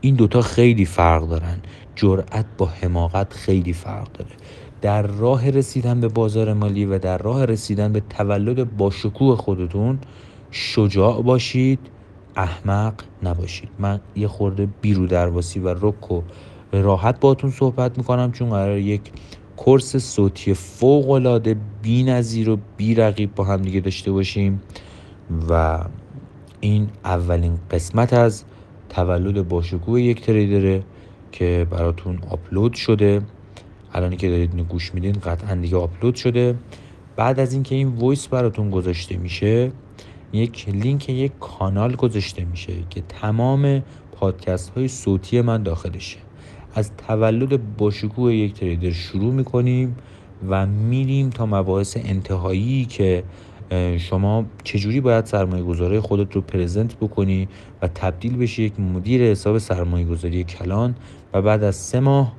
این 0.00 0.14
دوتا 0.14 0.42
خیلی 0.42 0.84
فرق 0.84 1.28
دارن. 1.28 1.58
جرأت 1.96 2.46
با 2.58 2.66
حماقت 2.66 3.32
خیلی 3.32 3.72
فرق 3.72 4.12
داره. 4.12 4.30
در 4.80 5.02
راه 5.02 5.50
رسیدن 5.50 6.00
به 6.00 6.08
بازار 6.08 6.52
مالی 6.52 6.84
و 6.84 6.98
در 6.98 7.18
راه 7.18 7.44
رسیدن 7.44 7.92
به 7.92 8.02
تولد 8.18 8.76
با 8.76 8.90
شکوه 8.90 9.36
خودتون 9.36 9.98
شجاع 10.50 11.22
باشید 11.22 11.78
احمق 12.36 12.94
نباشید. 13.22 13.68
من 13.78 14.00
یه 14.16 14.28
خورده 14.28 14.68
بیرو 14.80 15.06
درواسی 15.06 15.60
و 15.60 15.74
رک 15.74 16.12
و 16.12 16.22
راحت 16.72 17.20
باتون 17.20 17.50
صحبت 17.50 17.98
می‌کنم 17.98 18.32
چون 18.32 18.50
قراره 18.50 18.78
یک 18.78 19.00
course 19.56 19.96
صوتی 19.96 20.54
فوق 20.54 21.10
العاده 21.10 21.56
بی‌نظیر 21.82 22.50
و 22.50 22.58
بی‌رقیب 22.76 23.34
با 23.34 23.44
هم 23.44 23.62
دیگه 23.62 23.80
داشته 23.80 24.12
باشیم 24.12 24.62
و 25.48 25.84
این 26.60 26.88
اولین 27.04 27.58
قسمت 27.70 28.12
از 28.12 28.44
تولد 28.88 29.48
باشکوه 29.48 30.02
یک 30.02 30.20
trader 30.20 30.73
ه 30.73 30.82
که 31.32 31.66
براتون 31.70 32.18
آپلود 32.30 32.74
شده. 32.74 33.22
الانی 33.92 34.16
که 34.16 34.30
دارید 34.30 34.60
گوش 34.68 34.94
میدین 34.94 35.12
قطعا 35.12 35.54
دیگه 35.54 35.76
آپلود 35.76 36.14
شده. 36.14 36.54
بعد 37.16 37.40
از 37.40 37.52
اینکه 37.52 37.74
این 37.74 37.88
voice 37.88 38.26
براتون 38.26 38.70
گذاشته 38.70 39.16
میشه 39.16 39.72
یک 40.32 40.68
لینک 40.68 41.08
یک 41.08 41.32
کانال 41.40 41.94
گذاشته 41.94 42.44
میشه 42.44 42.72
که 42.90 43.02
تمام 43.08 43.82
پادکست 44.12 44.70
های 44.70 44.88
صوتی 44.88 45.40
من 45.40 45.62
داخلشه. 45.62 46.25
از 46.76 46.90
تولد 47.08 47.76
باشکوه 47.76 48.34
یک 48.34 48.54
تریدر 48.54 48.90
شروع 48.90 49.32
می‌کنیم 49.32 49.96
و 50.48 50.66
میریم 50.66 51.30
تا 51.30 51.46
مباحث 51.46 51.96
انتهایی 52.04 52.84
که 52.84 53.24
شما 53.98 54.44
چجوری 54.64 55.00
باید 55.00 55.24
سرمایه 55.24 55.62
گذاره 55.62 56.00
خودت 56.00 56.34
رو 56.34 56.40
پرزنت 56.40 56.96
بکنی 56.96 57.48
و 57.82 57.88
تبدیل 57.88 58.36
بشی 58.36 58.62
یک 58.62 58.80
مدیر 58.80 59.22
حساب 59.22 59.58
سرمایه 59.58 60.06
گذاری 60.06 60.44
کلان. 60.44 60.94
و 61.32 61.42
بعد 61.42 61.62
از 61.62 61.76
سه 61.76 62.00
ماه 62.00 62.32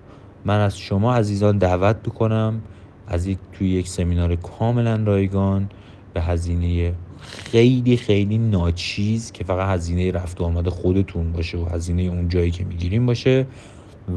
من 0.45 0.60
از 0.60 0.78
شما 0.78 1.15
عزیزان 1.15 1.58
دعوت 1.58 1.95
بکنم 2.04 2.62
از 3.08 3.28
یک 3.28 3.38
توی 3.54 3.69
یک 3.69 3.88
سمینار 3.88 4.36
کاملا 4.36 4.95
رایگان 4.95 5.69
به 6.13 6.21
هزینه 6.21 6.93
خیلی 7.21 7.97
خیلی 7.97 8.38
ناچیز 8.38 9.32
که 9.32 9.43
فقط 9.43 9.69
هزینه 9.69 10.12
رفت 10.12 10.41
و 10.41 10.43
آمد 10.43 10.69
خودتون 10.69 11.32
باشه 11.32 11.58
و 11.58 11.65
هزینه 11.65 12.02
اون 12.02 12.30
جایی 12.30 12.52
که 12.52 12.63
می‌گیریم 12.65 13.06
باشه. 13.06 13.45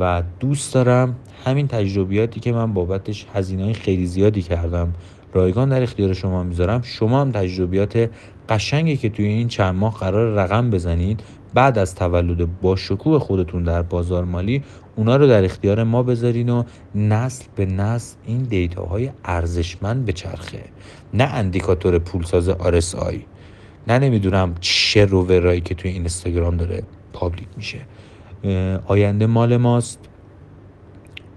و 0.00 0.22
دوست 0.40 0.74
دارم 0.74 1.16
همین 1.44 1.68
تجربیاتی 1.68 2.40
که 2.40 2.52
من 2.52 2.72
بابتش 2.72 3.26
هزینه 3.34 3.72
خیلی 3.72 4.06
زیادی 4.06 4.42
کردم. 4.42 4.94
رایگان 5.32 5.68
در 5.68 5.82
اختیار 5.82 6.12
شما 6.12 6.42
می‌ذارم. 6.42 6.82
شما 6.82 7.20
هم 7.20 7.32
تجربیات 7.32 8.10
قشنگی 8.48 8.96
که 8.96 9.08
توی 9.08 9.24
این 9.24 9.48
چند 9.48 9.74
ماه 9.74 9.94
قرار 9.94 10.34
رقم 10.34 10.70
بزنید 10.70 11.22
بعد 11.54 11.78
از 11.78 11.94
تولد 11.94 12.60
با 12.60 12.76
شکوه 12.76 13.18
خودتون 13.18 13.62
در 13.62 13.82
بازار 13.82 14.24
مالی 14.24 14.62
اونا 14.96 15.16
رو 15.16 15.26
در 15.26 15.44
اختیار 15.44 15.84
ما 15.84 16.02
بذارین 16.02 16.48
و 16.48 16.62
نسل 16.94 17.44
به 17.56 17.66
نسل 17.66 18.16
این 18.26 18.42
دیتاهای 18.42 19.10
ارزشمند 19.24 20.04
به 20.04 20.12
چرخه 20.12 20.64
نه 21.14 21.24
اندیکاتور 21.24 21.98
پولساز 21.98 22.48
آی. 22.48 23.24
نه 23.88 23.98
نمی‌دونم 23.98 24.54
چه 24.60 25.04
روورایی 25.04 25.60
که 25.60 25.74
توی 25.74 25.90
اینستاگرام 25.90 26.56
داره 26.56 26.82
پابلیک 27.12 27.48
میشه. 27.56 27.78
آینده 28.86 29.26
مال 29.26 29.56
ماست. 29.56 29.98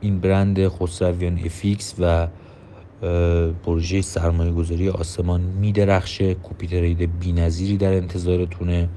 این 0.02 0.20
برند 0.20 0.68
خسرویان 0.68 1.40
افیکس 1.46 1.96
و 2.00 2.28
پروژه 3.64 4.02
سرمایه 4.02 4.52
گذاری 4.52 4.90
آسمان 4.90 5.42
میدرخشه. 5.42 6.36
کپی 6.44 6.68
ترید 6.68 7.20
بی 7.20 7.78
در 7.78 7.94
انتظارتونه. 7.94 8.90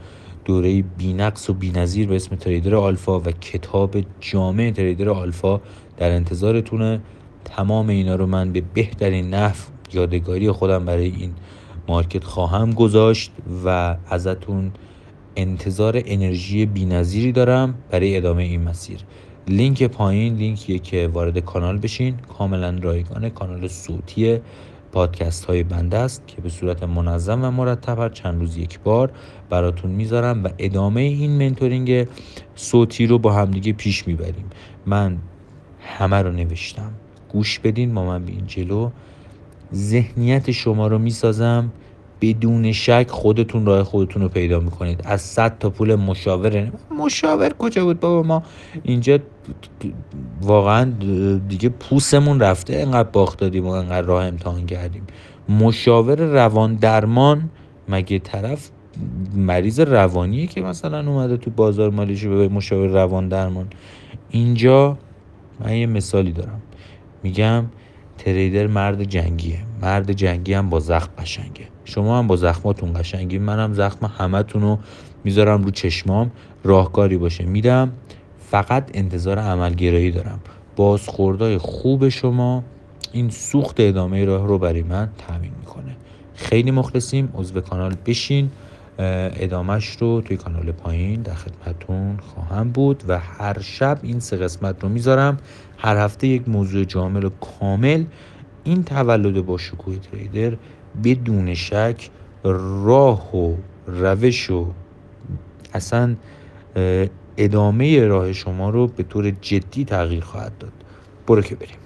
دوره 0.45 0.83
بینقص 0.83 1.51
و 1.51 1.55
بینظیر 1.55 2.09
به 2.09 2.17
اسم 2.17 2.37
تریدر 2.37 2.75
آلفا 2.75 3.21
و 3.21 3.23
کتاب 3.23 3.97
جامع 4.21 4.71
تریدر 4.71 5.09
آلفا 5.09 5.61
در 5.97 6.11
انتظارتونه. 6.11 7.01
تمام 7.45 7.89
اینا 7.89 8.15
رو 8.15 8.27
من 8.27 8.53
به 8.53 8.63
بهترین 8.75 9.35
نحو 9.35 9.57
یادگاری 9.93 10.51
خودم 10.51 10.85
برای 10.85 11.07
این 11.07 11.33
market 11.89 12.25
خواهم 12.25 12.73
گذاشت 12.73 13.33
و 13.65 13.97
ازتون 14.11 14.73
انتظار 15.37 16.03
انرژی 16.07 16.67
بینظیری 16.67 17.33
دارم 17.33 17.75
برای 17.91 18.17
ادامه 18.17 18.43
این 18.43 18.63
مسیر. 18.63 18.99
لینک 19.49 19.83
پایین 19.83 20.35
لینکیه 20.35 20.79
که 20.79 21.09
وارد 21.09 21.39
کانال 21.39 21.79
بشین. 21.79 22.15
کاملا 22.39 22.79
رایگانه 22.83 23.31
کانال 23.31 23.69
صوتی 23.69 24.39
پادکست 24.93 25.45
های 25.45 25.63
بنده 25.63 25.99
است 25.99 26.23
که 26.27 26.41
به 26.41 26.49
صورت 26.49 26.83
منظم 26.83 27.45
و 27.45 27.51
مرتب 27.51 27.99
هر 27.99 28.09
چند 28.09 28.41
روز 28.41 28.57
یک 28.57 28.81
بار 28.81 29.13
براتون 29.51 29.91
می‌ذارم 29.91 30.45
و 30.45 30.49
ادامه 30.59 31.01
این 31.01 31.31
mentoring 31.31 32.07
صوتی 32.55 33.07
رو 33.07 33.19
با 33.19 33.33
همدیگه 33.33 33.73
پیش 33.73 34.07
می‌بریم. 34.07 34.45
من 34.87 35.19
همه 35.81 36.23
رو 36.23 36.33
نوشتم. 36.33 36.93
گوش 37.29 37.59
بدین 37.59 37.95
با 37.95 38.05
من 38.05 38.29
این 38.29 38.47
جلو. 38.47 38.91
ذهنیت 39.75 40.51
شما 40.51 40.87
رو 40.87 40.99
می‌سازم. 40.99 41.73
بدون 42.21 42.73
شک 42.73 43.07
خودتون 43.11 43.67
راه 43.67 43.83
خودتون 43.83 44.23
رو 44.23 44.29
پیدا 44.29 44.61
می‌کنید. 44.61 45.01
از 45.05 45.21
صد 45.21 45.59
تا 45.59 45.71
پول 45.71 45.95
مشاور 45.95 46.73
مشاور 46.99 47.53
کجا 47.59 47.85
بود 47.85 48.01
بابا؟ 48.01 48.23
ما 48.23 48.43
اینجا 48.83 49.19
واقعا 50.43 50.93
دیگه 51.49 51.69
پوسمون 51.69 52.41
رفته. 52.41 52.77
انقدر 52.77 53.09
باخت 53.09 53.39
دادیم 53.39 53.67
و 53.67 53.71
انقدر 53.71 54.07
راه 54.07 54.25
امتحان 54.25 54.67
کردیم. 54.67 55.03
مشاور 55.49 56.17
روان 56.17 56.75
درمان 56.75 57.51
مگه 57.89 58.19
طرف 58.19 58.71
مریض 59.35 59.81
روانیه 59.81 60.47
که 60.47 60.61
مثلا 60.61 61.11
اومده 61.11 61.37
تو 61.37 61.51
بازار 61.51 61.91
مالیش 61.91 62.25
به 62.25 62.49
مشاور 62.49 62.87
روان 62.89 63.29
درمان؟ 63.29 63.67
اینجا 64.31 64.99
من 65.61 65.77
یه 65.77 65.87
مثالی 65.87 66.33
دارم. 66.33 66.63
میگم 67.23 67.65
تریدر 68.19 68.67
مرد 68.67 69.05
جنگیه. 69.05 69.59
مرد 69.83 70.13
جنگی 70.13 70.55
هم 70.55 70.71
با 70.71 70.81
زخم 70.81 71.11
قشنگه. 71.19 71.67
شما 71.85 72.19
هم 72.19 72.27
با 72.27 72.37
زخماتون 72.37 72.93
قشنگی 72.95 73.39
منم 73.39 73.75
زخم 73.75 74.07
همتون 74.19 74.63
رو 74.63 74.79
می‌ذارم 75.25 75.63
رو 75.63 75.71
چشمام. 75.71 76.31
راهکاری 76.65 77.17
باشه. 77.17 77.45
میدم. 77.45 77.93
فقط 78.51 78.91
انتظار 78.95 79.39
عملگرایی 79.39 80.11
دارم. 80.11 80.41
بازخوردهای 80.77 81.59
خوب 81.59 82.09
شما 82.09 82.65
این 83.13 83.31
سوخت 83.31 83.77
ادامه 83.81 84.25
راه 84.25 84.47
رو 84.47 84.59
برای 84.59 84.83
من 84.83 85.09
تامین 85.29 85.53
می‌کنه. 85.61 85.97
خیلی 86.35 86.71
مخلصیم. 86.71 87.33
عضو 87.35 87.61
کانال 87.61 87.95
بشین. 88.07 88.51
ادامهش 88.99 89.97
رو 90.01 90.21
توی 90.21 90.37
کانال 90.37 90.73
پایین 90.73 91.23
در 91.23 91.35
خدمتون 91.35 92.17
خواهم 92.17 92.71
بود 92.71 93.03
و 93.09 93.19
هر 93.19 93.61
شب 93.61 93.99
این 94.03 94.21
سه 94.21 94.37
قسمت 94.37 94.83
رو 94.83 94.89
می‌ذارم. 94.89 95.39
هر 95.79 95.97
هفته 95.97 96.27
یک 96.27 96.49
موضوع 96.49 96.85
جامل 96.85 97.25
و 97.25 97.31
کامل 97.31 98.05
این 98.65 98.85
تولد 98.85 99.47
با 99.47 99.59
شکوه 99.59 99.97
تریدر 99.97 100.57
بدون 101.05 101.55
شک 101.55 102.11
راه 102.85 103.37
و 103.37 103.55
روش 103.87 104.51
و 104.51 104.67
اصلا 105.75 106.17
ادامه 107.37 108.07
راه 108.07 108.33
شما 108.33 108.71
رو 108.71 108.87
به 108.87 109.03
طور 109.03 109.31
جدی 109.31 109.85
تغییر 109.85 110.25
خواهد 110.25 110.59
داد. 110.59 110.73
برو 111.27 111.43
که 111.43 111.55
بریم. 111.55 111.86